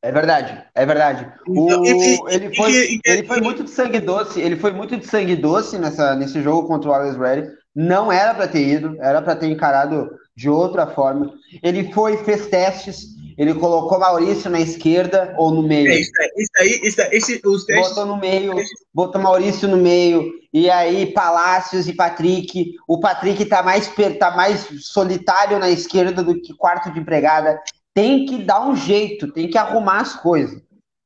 [0.00, 1.26] É verdade, é verdade.
[1.48, 5.06] Então, o, e, ele foi, ele foi muito de sangue doce, ele foi muito de
[5.06, 7.48] sangue doce nessa, nesse jogo contra o Always Ready.
[7.74, 11.32] Não era para ter ido, era para ter encarado de outra forma.
[11.62, 15.88] Ele foi, fez testes, ele colocou Maurício na esquerda ou no meio?
[15.88, 17.88] É, isso aí, isso aí, isso aí esse, os testes...
[17.88, 18.54] Botou no meio,
[18.94, 22.72] botou Maurício no meio, e aí Palácios e Patrick.
[22.86, 27.60] O Patrick tá mais, tá mais solitário na esquerda do que quarto de empregada.
[27.94, 30.60] Tem que dar um jeito, tem que arrumar as coisas.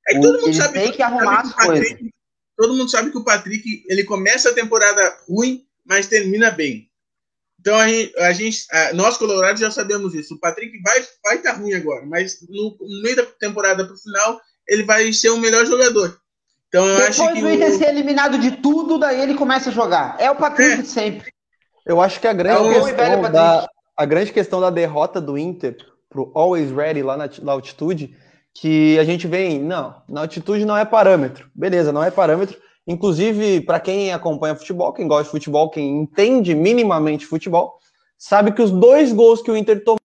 [0.08, 1.98] É todo mundo sabe tem que, que arrumar as coisas.
[2.56, 6.88] Todo mundo sabe que o Patrick ele começa a temporada ruim, mas termina bem.
[7.60, 10.34] Então a gente, a gente a, nós colorados já sabemos isso.
[10.34, 13.94] O Patrick vai vai estar tá ruim agora, mas no, no, meio da temporada para
[13.94, 16.18] o final ele vai ser o melhor jogador.
[16.68, 19.72] Então eu Depois acho que o Inter ser eliminado de tudo, daí ele começa a
[19.72, 20.16] jogar.
[20.18, 20.84] É o Patrick é.
[20.84, 21.32] sempre.
[21.86, 25.76] Eu acho que a grande é questão da a grande questão da derrota do Inter
[26.12, 28.14] pro Always Ready lá na, na altitude,
[28.54, 31.50] que a gente vem, não, na altitude não é parâmetro.
[31.54, 36.54] Beleza, não é parâmetro Inclusive, para quem acompanha futebol, quem gosta de futebol, quem entende
[36.54, 37.78] minimamente futebol,
[38.18, 39.98] sabe que os dois gols que o Inter tomou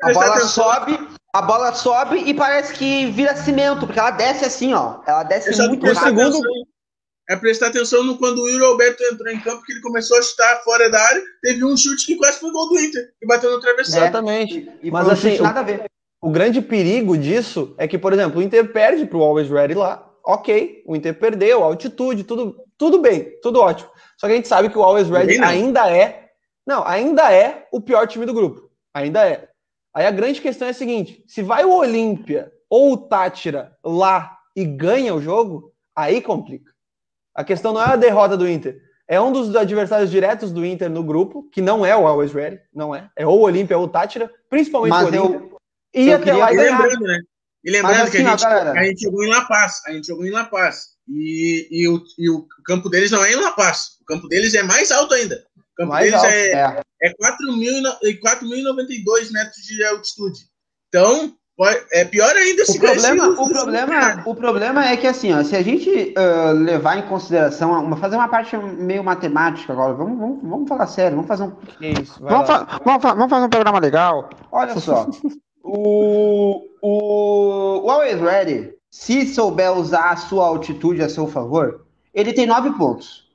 [0.00, 4.74] A bola sobe, a bola sobe e parece que vira cimento, porque ela desce assim,
[4.74, 4.96] ó.
[5.06, 6.04] Ela desce muito rápido.
[6.04, 6.40] Segundo,
[7.30, 10.22] é prestar atenção no quando o Yuri Alberto entrou em campo, que ele começou a
[10.22, 13.52] chutar fora da área, teve um chute que quase foi gol do Inter, e bateu
[13.52, 14.06] no travesseiro.
[14.06, 14.68] Exatamente.
[14.82, 15.84] E, Mas assim, nada a ver.
[16.20, 19.48] O, o grande perigo disso é que, por exemplo, o Inter perde para o Always
[19.48, 23.90] Ready lá, ok, o Inter perdeu, altitude, tudo, tudo bem, tudo ótimo.
[24.16, 26.30] Só que a gente sabe que o Always Ready ainda é,
[26.66, 29.47] não, ainda é o pior time do grupo, ainda é.
[29.98, 34.38] Aí a grande questão é a seguinte: se vai o Olímpia ou o Tátira lá
[34.54, 36.70] e ganha o jogo, aí complica.
[37.34, 38.80] A questão não é a derrota do Inter.
[39.08, 42.60] É um dos adversários diretos do Inter no grupo, que não é o Always Ready,
[42.72, 43.10] não é.
[43.16, 45.58] É ou o Olímpia ou o Tátira, principalmente Mas o Olímpia.
[45.92, 47.20] E até lá e lembrando, né?
[47.64, 49.82] E lembrando assim, que a gente, a gente, jogou em La Paz.
[49.84, 50.90] A gente jogou em La Paz.
[51.08, 53.96] E, e, o, e o campo deles não é em La Paz.
[54.00, 55.44] O campo deles é mais alto ainda.
[55.80, 56.82] Alto, é, é.
[57.02, 60.40] é 4.092 metros de altitude.
[60.88, 61.34] Então,
[61.90, 65.56] É pior ainda se o problema, o problema, o problema é que assim, ó, se
[65.56, 70.42] a gente uh, levar em consideração, uma, fazer uma parte meio matemática agora, vamos, vamos,
[70.42, 73.80] vamos falar sério, vamos fazer um, Isso, vamos, fa vamos, fa vamos, fazer um programa
[73.80, 74.30] legal.
[74.52, 75.08] Olha só,
[75.64, 82.32] o, o, o Always Ready, se souber usar a sua altitude a seu favor, ele
[82.32, 83.28] tem nove pontos,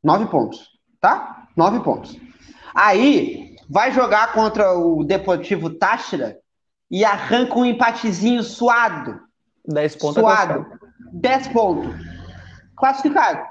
[0.00, 1.35] nove pontos, tá?
[1.56, 2.16] Nove pontos.
[2.74, 6.38] Aí vai jogar contra o Deportivo Táchira
[6.90, 9.20] e arranca um empatezinho suado.
[9.66, 10.14] 10 pontos.
[10.14, 10.66] Suado.
[11.12, 11.94] 10 pontos.
[12.76, 13.42] Classificado.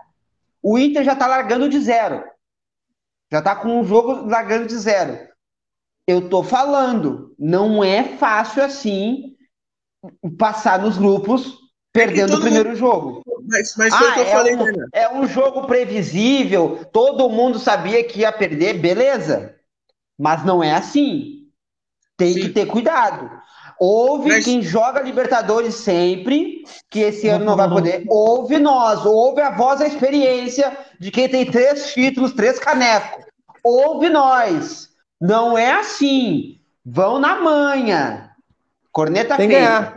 [0.61, 2.23] O Inter já tá largando de zero.
[3.31, 5.17] Já tá com um jogo largando de zero.
[6.07, 9.35] Eu tô falando, não é fácil assim
[10.37, 11.57] passar nos grupos
[11.91, 12.77] perdendo é o primeiro mundo...
[12.77, 13.23] jogo.
[13.47, 14.87] Mas, mas foi ah, o que eu é falei, um, né?
[14.93, 19.55] É um jogo previsível, todo mundo sabia que ia perder, beleza.
[20.17, 21.47] Mas não é assim.
[22.17, 22.41] Tem Sim.
[22.41, 23.29] que ter cuidado.
[23.79, 24.45] Houve Mas...
[24.45, 28.05] quem joga Libertadores sempre, que esse ano não vai poder.
[28.07, 33.25] Houve nós, houve a voz da experiência de quem tem três títulos, três canecos.
[33.63, 34.89] Houve nós.
[35.19, 36.59] Não é assim.
[36.85, 38.31] Vão na manha.
[38.91, 39.95] Corneta tem que ganhar.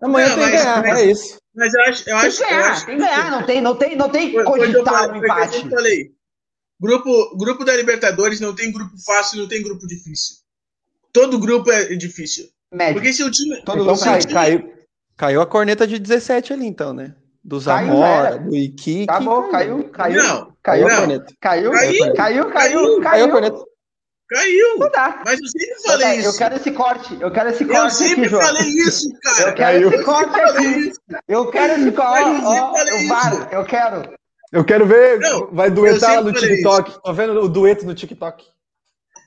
[0.00, 1.38] Amanhã não, tem que ganhar, mas, é isso.
[1.54, 2.86] Mas eu acho, eu tem acho, que ganhar, acho...
[2.86, 5.64] tem que ganhar, não tem, não tem, não tem foi, cogitar o um empate.
[5.64, 6.12] Eu falei.
[6.80, 10.36] Grupo, grupo da Libertadores não tem grupo fácil, não tem grupo difícil.
[11.12, 12.48] Todo grupo é difícil.
[12.72, 12.94] Médio.
[12.94, 13.60] Porque se o time.
[13.62, 14.32] Todo então, cai, time...
[14.32, 14.72] caiu,
[15.16, 17.14] caiu a corneta de 17 ali, então, né?
[17.42, 19.10] Do Zamora, do Iquique.
[19.10, 20.22] Acabou, caiu, caiu.
[20.22, 20.94] Não, caiu não.
[20.94, 21.34] a corneta.
[21.40, 23.00] Caiu, caiu, caiu, caiu.
[23.00, 23.56] Caiu a corneta.
[23.56, 23.69] Caiu!
[24.30, 25.22] Não dá.
[25.24, 26.28] Mas eu sempre falei tá, isso.
[26.28, 27.18] Eu quero esse corte.
[27.20, 27.80] Eu quero esse corte.
[27.80, 29.40] Eu sempre aqui, falei isso, cara.
[29.40, 29.92] Eu quero caiu.
[29.92, 30.92] esse corte aqui.
[31.26, 32.44] Eu quero esse corte.
[32.44, 34.14] Ó, eu, varo, eu quero.
[34.52, 35.18] Eu quero ver.
[35.18, 36.90] Não, vai duetar no TikTok.
[36.90, 37.00] Isso.
[37.02, 38.44] Tô vendo o dueto no TikTok.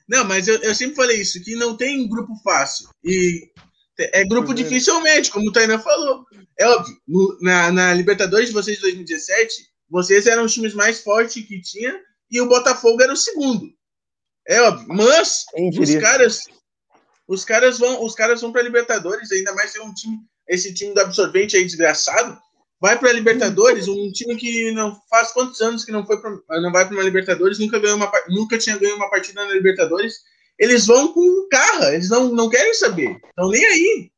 [0.08, 2.88] Não, mas eu, eu sempre falei isso, que não tem grupo fácil.
[3.02, 3.50] E
[3.98, 6.24] é grupo difícil médio, como o Tainan falou.
[6.58, 9.52] É óbvio, no, na, na Libertadores de vocês de 2017,
[9.88, 11.98] vocês eram os times mais fortes que tinha
[12.30, 13.66] e o Botafogo era o segundo.
[14.46, 15.46] É óbvio, mas
[15.78, 16.40] os caras
[17.26, 20.92] os caras vão os caras vão para Libertadores, ainda mais ter um time esse time
[20.92, 22.38] do absorvente aí desgraçado,
[22.80, 26.70] vai para Libertadores, um time que não faz quantos anos que não foi pra, não
[26.70, 30.16] vai para uma Libertadores, nunca ganhou uma nunca tinha ganho uma partida na Libertadores.
[30.58, 34.10] Eles vão com carro, eles não, não querem saber, estão nem aí.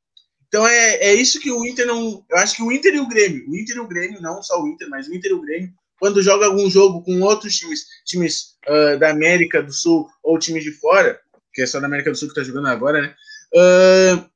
[0.49, 2.25] Então é, é isso que o Inter não.
[2.29, 4.61] Eu acho que o Inter e o Grêmio, o Inter e o Grêmio, não só
[4.61, 7.87] o Inter, mas o Inter e o Grêmio, quando joga algum jogo com outros times,
[8.05, 11.21] times uh, da América do Sul ou times de fora,
[11.53, 13.15] que é só da América do Sul que tá jogando agora, né?
[13.55, 14.31] Uh,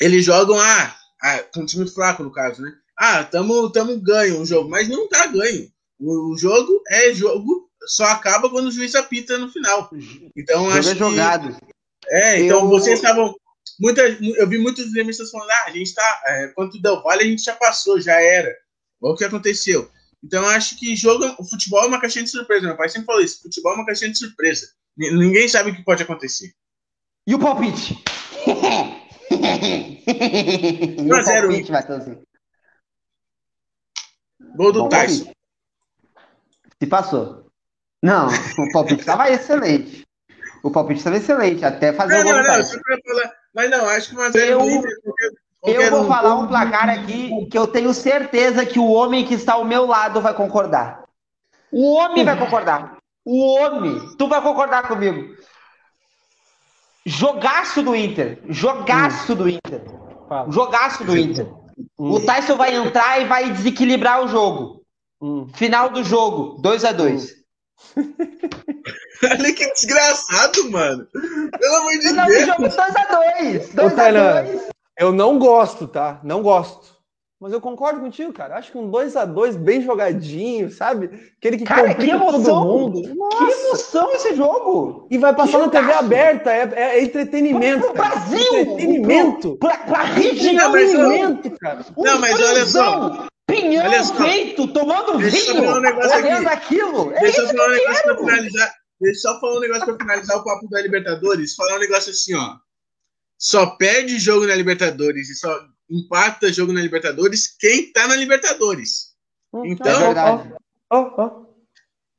[0.00, 2.72] eles jogam ah, ah, com um time fraco, no caso, né?
[3.02, 5.68] ah, tamo, tamo ganho o jogo, mas não tá ganho.
[5.98, 9.90] O, o, jogo é jogo, só acaba quando o juiz apita no final.
[10.36, 11.56] Então jogo acho é jogado.
[11.56, 11.66] Que,
[12.10, 12.68] é, então eu...
[12.68, 13.34] vocês estavam
[13.80, 17.26] muita, eu vi muitos gremistas falando, ah, a gente tá, é, quanto deu vale a
[17.26, 18.54] gente já passou, já era.
[19.00, 19.90] Olha o que aconteceu.
[20.22, 22.66] Então acho que jogo, o futebol é uma caixinha de surpresa.
[22.66, 24.68] Meu pai sempre falou isso, futebol é uma caixinha de surpresa.
[24.96, 26.52] Ninguém sabe o que pode acontecer.
[27.26, 28.02] E o palpite?
[29.32, 32.22] 1 a 0
[34.54, 35.32] Gol do Bom, Tyson.
[36.80, 37.50] Se passou.
[38.02, 40.06] Não, o palpite estava excelente.
[40.62, 42.76] O palpite estava excelente, até fazer não, o gol não, do Tyson.
[42.76, 44.82] Não, mas não, acho que uma zero eu,
[45.62, 49.54] eu vou falar um placar aqui que eu tenho certeza que o homem que está
[49.54, 51.04] ao meu lado vai concordar.
[51.70, 52.98] O homem vai concordar.
[53.24, 54.00] O homem.
[54.18, 55.34] Tu vai concordar comigo.
[57.06, 58.40] Jogaço do Inter.
[58.48, 59.82] Jogaço do Inter.
[60.48, 61.46] Jogaço do Inter.
[61.98, 62.12] Hum.
[62.12, 64.82] O Tyson vai entrar e vai desequilibrar o jogo.
[65.20, 65.48] Hum.
[65.54, 67.32] Final do jogo, 2 a 2
[67.96, 68.02] hum.
[69.22, 71.06] Olha que desgraçado, mano.
[71.12, 72.12] Pelo amor de Deus.
[72.12, 73.04] Final do jogo, 2 a
[73.40, 74.10] 2 2 a
[74.42, 76.20] 2 Eu não gosto, tá?
[76.22, 76.92] Não gosto.
[77.42, 78.56] Mas eu concordo contigo, cara.
[78.56, 81.10] Acho que um 2 a 2 bem jogadinho, sabe?
[81.36, 83.14] Aquele que cara, que emoção, todo mundo.
[83.16, 83.36] Nossa.
[83.36, 85.08] Que emoção esse jogo!
[85.10, 87.80] E vai passar na TV aberta, é, é entretenimento.
[87.80, 88.58] Pro, pro Brasil!
[88.60, 89.56] Entretenimento!
[89.56, 90.68] Pra, pra região!
[90.68, 91.84] Entretenimento, cara.
[91.96, 93.26] Um não, mas olha só.
[93.48, 94.14] Pinhão olha só.
[94.14, 97.12] feito, tomando Deixa vinho, um olhando aquilo.
[97.12, 98.74] É Deixa eu falar um negócio pra finalizar.
[99.00, 101.56] Deixa eu só falar um negócio pra finalizar o papo da Libertadores.
[101.56, 102.54] Falar um negócio assim, ó.
[103.42, 109.16] Só perde jogo na Libertadores e só empata jogo na Libertadores quem tá na Libertadores.
[109.64, 110.54] Então, é
[110.92, 111.46] oh, oh.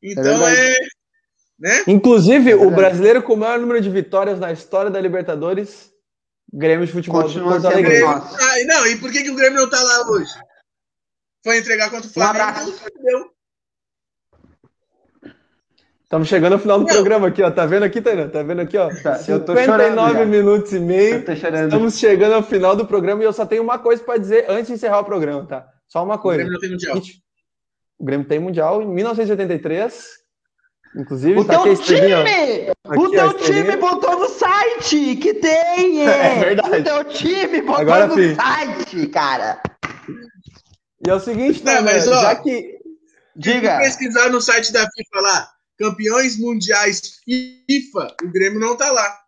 [0.02, 0.80] então é, é,
[1.58, 1.84] né?
[1.88, 5.94] Inclusive, é o brasileiro com o maior número de vitórias na história da Libertadores,
[6.52, 8.04] Grêmio de Futebol Continua do Porto Alegre.
[8.04, 10.34] Ah, não, e por que, que o Grêmio não tá lá hoje?
[11.42, 12.70] Foi entregar contra o Flamengo.
[12.70, 13.33] Um
[16.14, 16.94] Estamos chegando ao final do Não.
[16.94, 17.50] programa aqui, ó.
[17.50, 18.30] Tá vendo aqui, Tainan?
[18.30, 18.88] Tá vendo aqui, ó?
[19.02, 20.26] Tá, eu tô 59 chorando já.
[20.26, 21.26] minutos e meio.
[21.28, 24.68] Estamos chegando ao final do programa e eu só tenho uma coisa para dizer antes
[24.68, 25.66] de encerrar o programa, tá?
[25.88, 26.44] Só uma O coisa.
[26.44, 26.98] Grêmio não tem mundial.
[27.98, 30.08] O Grêmio tem Mundial em 1983.
[30.98, 31.76] Inclusive, O tá aqui teu ó.
[31.78, 32.72] time!
[32.86, 36.06] Aqui, o teu time botou no site que tem!
[36.08, 36.78] É verdade.
[36.80, 38.36] O teu time botou Agora no sim.
[38.36, 39.60] site, cara!
[41.08, 42.14] E é o seguinte, Não, tá, mas, né?
[42.16, 42.78] ó, já que.
[43.36, 43.80] Diga!
[43.80, 45.48] pesquisar no site da FIFA lá,
[45.78, 49.20] campeões mundiais FIFA, o Grêmio não tá lá.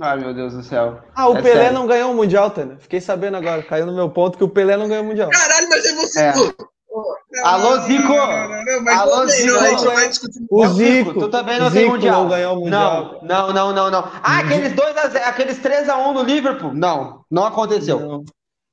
[0.00, 1.00] Ai, meu Deus do céu.
[1.14, 1.74] Ah, o É Pelé sério.
[1.78, 2.76] não ganhou o Mundial, Tana.
[2.80, 3.62] Fiquei sabendo agora.
[3.62, 5.30] Caiu no meu ponto que o Pelé não ganhou o Mundial.
[5.30, 6.20] Caralho, mas é você.
[6.20, 6.34] É.
[6.34, 8.02] Não, Alô, Zico!
[8.02, 9.56] Não, não, não, mas Alô, não, Zico!
[9.56, 10.40] a gente não vai discutir.
[10.50, 11.14] O Ô, Zico.
[11.14, 12.22] Tu também não Zico tem mundial.
[12.22, 13.20] não ganhou o Mundial.
[13.22, 14.10] Não, não, não, não, não.
[14.22, 16.74] Ah, aqueles 2 a 0, aqueles 3 a 1 no Liverpool?
[16.74, 17.98] Não, não aconteceu.
[18.00, 18.24] Não.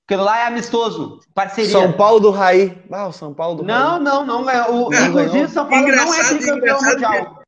[0.05, 1.71] Aquilo lá é amistoso, parceria.
[1.71, 2.77] São Paulo do Raí.
[2.91, 4.03] Ah, o São Paulo do Não, Raí.
[4.03, 4.87] não, não ganhou.
[4.87, 5.47] O, Não, inclusive.
[5.47, 7.41] São Paulo não é tricampeão mundial.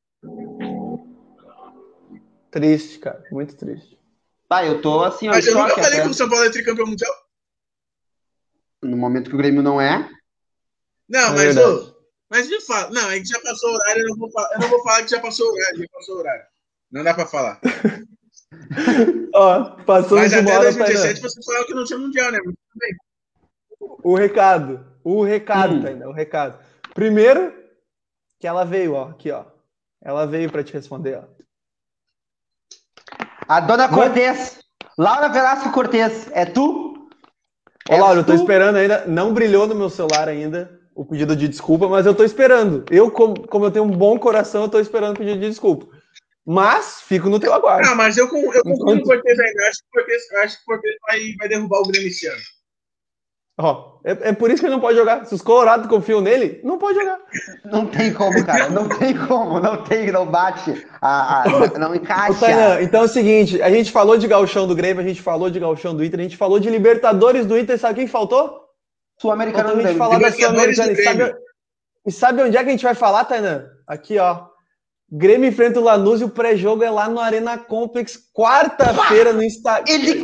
[2.52, 3.24] Triste, cara.
[3.32, 4.00] Muito triste.
[4.48, 6.02] Tá, eu tô assim, Mas eu nunca falei até.
[6.04, 7.12] que o São Paulo é tricampeão mundial.
[8.84, 10.10] No momento que o Grêmio não é.
[11.10, 11.68] Não, É mas, verdade.
[11.68, 11.96] ô,
[12.30, 12.90] mas me fala.
[12.92, 15.04] Não, a gente já passou o horário, eu não vou falar, eu não vou falar
[15.04, 16.46] que já passou o horário, já passou o horário.
[16.92, 17.60] Não dá pra falar.
[19.36, 21.30] Ó, passou Mas de até uma hora, 2017 Tainan.
[21.30, 22.40] você falou que não tinha mundial, né?
[24.04, 24.86] O recado.
[25.04, 25.82] O recado, Hum.
[25.82, 26.08] Tainá.
[26.08, 26.58] O recado.
[26.94, 27.54] Primeiro,
[28.40, 29.10] que ela veio, ó.
[29.10, 29.44] Aqui, ó.
[30.02, 31.24] Ela veio pra te responder, ó.
[33.48, 34.60] A dona Cortez.
[34.98, 36.30] Laura Velasco Cortez.
[36.32, 36.94] É tu?
[37.90, 38.40] Ô, É Laura, eu tô tu?
[38.40, 39.06] esperando ainda.
[39.06, 42.86] Não brilhou no meu celular ainda o pedido de desculpa, mas eu tô esperando.
[42.92, 45.88] Eu, como, como eu tenho um bom coração, eu tô esperando o pedido de desculpa.
[46.46, 47.88] Mas fico no teu aguardo.
[47.88, 49.68] Não, mas eu, eu confio no Enquanto- Cortez ainda.
[49.70, 52.42] Acho que o Cortez, acho que o Cortez vai, vai derrubar o Grêmio esse ano.
[53.56, 55.26] Ó, é, é por isso que ele não pode jogar.
[55.26, 57.20] Se os colorados confiam nele, não pode jogar.
[57.64, 58.68] Não tem como, cara.
[58.70, 59.60] Não tem como.
[59.60, 60.86] Não tem, não bate.
[61.00, 62.40] A, a- não encaixa.
[62.40, 65.50] Tainan, então é o seguinte, a gente falou de gauchão do Grêmio, a gente falou
[65.52, 68.60] de gauchão do Inter, a gente falou de Libertadores do Inter, sabe quem faltou?
[69.22, 69.98] Sul-Americano do gente Grêmio.
[70.00, 70.88] falar da Sul-Americana.
[70.88, 71.36] do E sabe,
[72.08, 73.70] e sabe onde é que a gente vai falar, Tainan?
[73.88, 74.48] Aqui, ó.
[75.16, 79.94] Grêmio enfrenta o Lanús e o pré-jogo é lá no Arena Complex, quarta-feira no Instagram.
[79.94, 80.24] Ele!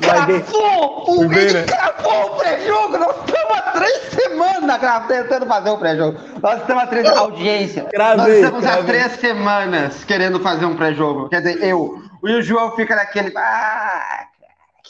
[0.52, 1.64] O, bem, ele né?
[1.66, 2.98] cravou o pré-jogo!
[2.98, 6.20] Nós estamos há três semanas tentando fazer o pré-jogo.
[6.42, 7.84] Nós estamos há três audiência.
[7.94, 8.86] Cravei, Nós estamos há cravei.
[8.86, 11.30] três semanas querendo fazer um pré-jogo.
[11.30, 12.02] Quer dizer, eu.
[12.26, 13.32] E o João fica naquele.
[13.38, 14.26] Ah,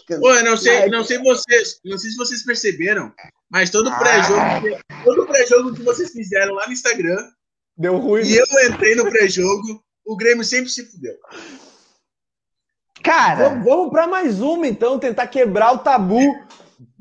[0.08, 3.12] que Pô, eu não sei, não sei vocês, não sei se vocês perceberam,
[3.52, 7.18] mas todo pré-jogo, que- todo pré-jogo que vocês fizeram lá no Instagram,
[7.78, 8.24] Deu ruim.
[8.24, 11.14] e eu entrei no pré-jogo, o Grêmio sempre se fudeu.
[13.04, 16.20] Cara, Vamos, vamos para mais uma, então, tentar quebrar o tabu.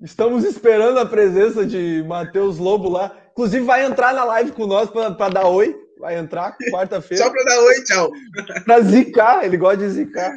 [0.02, 3.16] Estamos esperando a presença de Matheus Lobo lá.
[3.32, 5.74] Inclusive, vai entrar na live com nós para dar oi.
[5.98, 7.24] Vai entrar quarta-feira.
[7.24, 8.10] Só pra dar oi, tchau.
[8.64, 10.30] Pra zicar, ele gosta de zicar.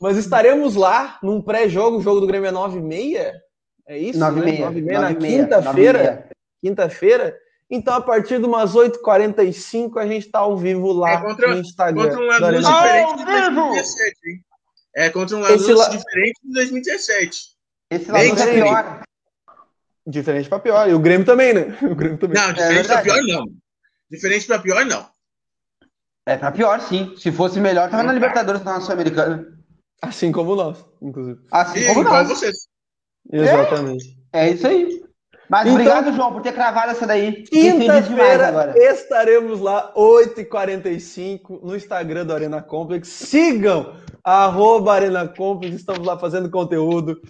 [0.00, 3.32] Mas estaremos lá num pré-jogo, o jogo do Grêmio é 9h30?
[3.86, 4.18] É isso?
[4.18, 4.50] nove e né?
[4.50, 4.70] meia.
[4.70, 6.28] 9h30 nove na quinta-feira.
[6.60, 7.36] Quinta-feira.
[7.70, 11.60] Então, a partir de umas 8h45, a gente tá ao vivo lá É contra- no
[11.60, 12.02] Instagram.
[12.02, 13.60] Contra um do Lanús diferente de ao vivo!
[13.60, 14.44] 2017, hein?
[14.96, 17.40] É contra um Lanús Esse la- diferente de 2017.
[17.90, 19.02] Esse Lanús é pior.
[20.06, 20.88] Diferente pra pior.
[20.90, 21.78] E o Grêmio também, né?
[21.82, 22.36] O Grêmio também.
[22.42, 23.24] Não, diferente pra verdade.
[23.24, 23.46] pior, não.
[24.10, 25.06] Diferente pra pior, não.
[26.26, 27.14] É pra pior, sim.
[27.16, 29.46] Se fosse melhor, tava na Libertadores, tava na Sul-Americana.
[30.02, 31.38] Assim como nós, inclusive.
[31.52, 32.28] Assim E como nós.
[32.28, 32.66] vocês.
[33.32, 34.18] Exatamente.
[34.32, 34.99] É isso aí.
[35.50, 37.42] Mas Então- obrigado, João, por ter cravado essa daí.
[37.42, 43.08] Quinta-feira estaremos lá, 8h45, no Instagram do Arena Complex.
[43.08, 47.20] Sigam arroba Arena Complex, estamos lá fazendo conteúdo.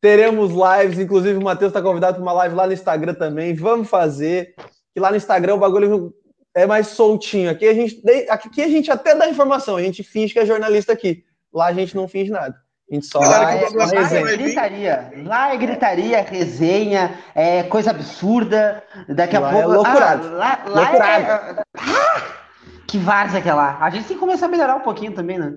[0.00, 3.54] Teremos lives, inclusive o Matheus está convidado para uma live lá no Instagram também.
[3.54, 4.54] Vamos fazer.
[4.94, 6.14] Que lá no Instagram o bagulho
[6.54, 7.50] é mais soltinho.
[7.50, 10.92] Aqui a gente, aqui a gente até dá informação, a gente finge que é jornalista
[10.92, 11.24] aqui.
[11.52, 12.54] Lá a gente não finge nada.
[12.90, 14.38] A gente só Lá é, lá é vir.
[14.38, 15.12] gritaria.
[15.24, 18.82] Lá é gritaria, resenha, é coisa absurda.
[19.08, 19.68] Daqui a Lá é pouco.
[19.70, 20.26] loucurado.
[20.28, 21.24] Ah, lá lá Loucurado.
[21.24, 21.62] é.
[21.78, 22.22] Ah,
[22.86, 23.78] que várzea que é lá.
[23.80, 25.54] A gente tem que começar a melhorar um pouquinho também, né?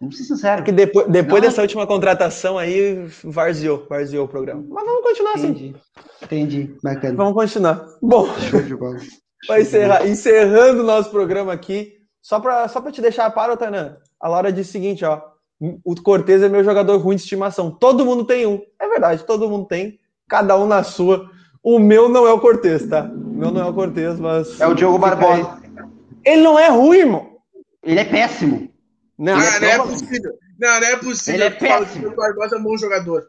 [0.00, 0.64] Vamos ser sinceros.
[0.64, 1.48] que depois, depois Não.
[1.50, 4.64] dessa última contratação aí, varzeou, varzeou o programa.
[4.68, 5.48] Mas vamos continuar assim.
[5.48, 5.76] Entendi.
[6.22, 6.76] Entendi.
[6.82, 7.14] Bacana.
[7.16, 7.84] Vamos continuar.
[8.02, 8.96] Bom, Show de bola.
[9.48, 10.06] Vai encerrar.
[10.06, 14.52] Encerrando o nosso programa aqui, só para só pra te deixar para, Tanan, a Laura
[14.52, 15.20] disse o seguinte, ó,
[15.60, 17.70] o Cortez é meu jogador ruim de estimação.
[17.70, 18.62] Todo mundo tem um.
[18.80, 19.98] É verdade, todo mundo tem.
[20.28, 21.28] Cada um na sua.
[21.62, 23.02] O meu não é o Cortez, tá?
[23.04, 24.58] O meu não é o Cortez, mas...
[24.60, 25.58] É o Diogo Barbosa.
[25.62, 25.84] aí.
[26.24, 27.36] Ele não é ruim, irmão.
[27.82, 28.70] Ele é péssimo.
[29.18, 30.32] Não, Ah, não é não, possível.
[30.58, 31.34] Não, não é possível.
[31.34, 32.08] Ele é péssimo.
[32.08, 33.24] O Barbosa é um bom jogador.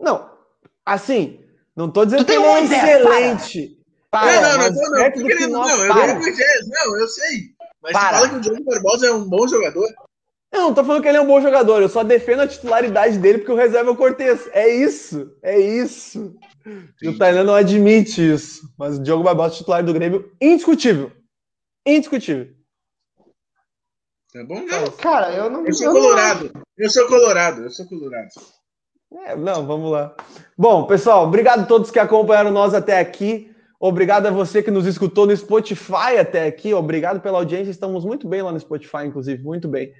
[0.00, 0.30] não.
[0.86, 1.40] Assim,
[1.76, 3.78] não tô dizendo Tu que tem ele é excelente.
[4.10, 4.32] Para.
[4.32, 6.06] não, não, não, mas não, não, não, eu para.
[6.06, 7.40] quero Moisés, não, eu sei.
[7.82, 8.08] Mas Para.
[8.08, 9.86] você fala que o Diogo Barbosa é um bom jogador.
[10.50, 13.18] Eu não tô falando que ele é um bom jogador, eu só defendo a titularidade
[13.18, 14.48] dele porque o reserva é o Cortez.
[14.52, 16.34] É isso, é isso.
[17.02, 18.62] E o Tainan não admite isso.
[18.78, 21.12] Mas o Diogo Barbosa, titular do Grêmio, indiscutível.
[21.86, 22.48] Indiscutível.
[24.32, 24.60] Tá bom?
[24.60, 24.90] Não.
[24.98, 25.66] Cara, eu não.
[25.66, 26.52] Eu sou eu não colorado.
[26.76, 27.62] Eu sou colorado.
[27.62, 28.28] Eu sou colorado.
[29.24, 30.14] É, não, vamos lá.
[30.56, 33.50] Bom, pessoal, obrigado a todos que acompanharam nós até aqui.
[33.80, 36.74] Obrigado a você que nos escutou no Spotify até aqui.
[36.74, 37.70] Obrigado pela audiência.
[37.70, 39.94] Estamos muito bem lá no Spotify, inclusive, muito bem.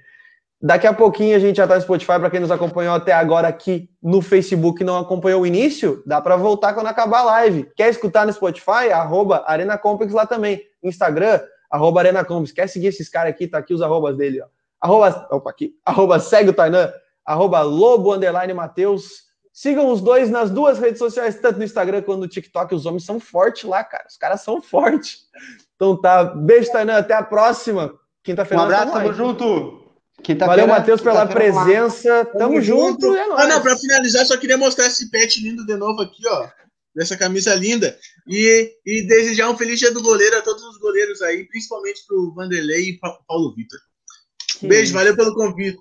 [0.61, 2.19] Daqui a pouquinho a gente já está no Spotify.
[2.19, 6.19] Para quem nos acompanhou até agora aqui no Facebook e não acompanhou o início, dá
[6.19, 7.71] para voltar quando acabar a live.
[7.77, 8.91] Quer escutar no Spotify?
[8.91, 10.61] Arroba Arena Complex lá também.
[10.83, 11.39] Instagram,
[11.71, 12.51] arroba Arena Complex.
[12.51, 13.47] Quer seguir esses caras aqui?
[13.47, 14.41] Tá aqui os arrobas dele.
[14.41, 14.47] Ó.
[14.81, 15.75] Arroba, opa, aqui.
[15.85, 16.91] Arroba segue o Tainan.
[17.25, 19.29] Arroba Lobo Underline Mateus.
[19.53, 22.75] Sigam os dois nas duas redes sociais, tanto no Instagram quanto no TikTok.
[22.75, 24.05] Os homens são fortes lá, cara.
[24.09, 25.21] Os caras são fortes.
[25.75, 26.23] Então tá.
[26.23, 26.97] Beijo, Tainan.
[26.97, 27.85] Até a próxima.
[27.85, 28.63] Um Quinta-feira.
[28.63, 29.78] nós abraço, tamo junto.
[30.45, 31.27] Valeu, Matheus, pela lá.
[31.27, 32.25] presença.
[32.37, 33.13] Tamo, junto.
[33.13, 33.47] e é Ah, nóis.
[33.49, 36.47] não, pra finalizar, só queria mostrar esse pet lindo de novo aqui, ó.
[36.95, 37.97] Dessa camisa linda.
[38.27, 42.33] E, e desejar um feliz dia do goleiro a todos os goleiros aí, principalmente pro
[42.33, 43.79] Vanderlei e Pa- Paulo Vitor.
[44.59, 44.93] Que Beijo, isso.
[44.93, 45.77] valeu pelo convite.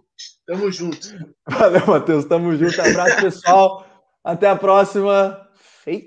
[0.47, 1.09] Tamo junto.
[1.49, 2.25] Valeu, Matheus.
[2.25, 2.81] Tamo junto.
[2.81, 3.87] Abraço, pessoal.
[4.25, 5.47] Até a próxima.
[5.85, 6.07] Feito.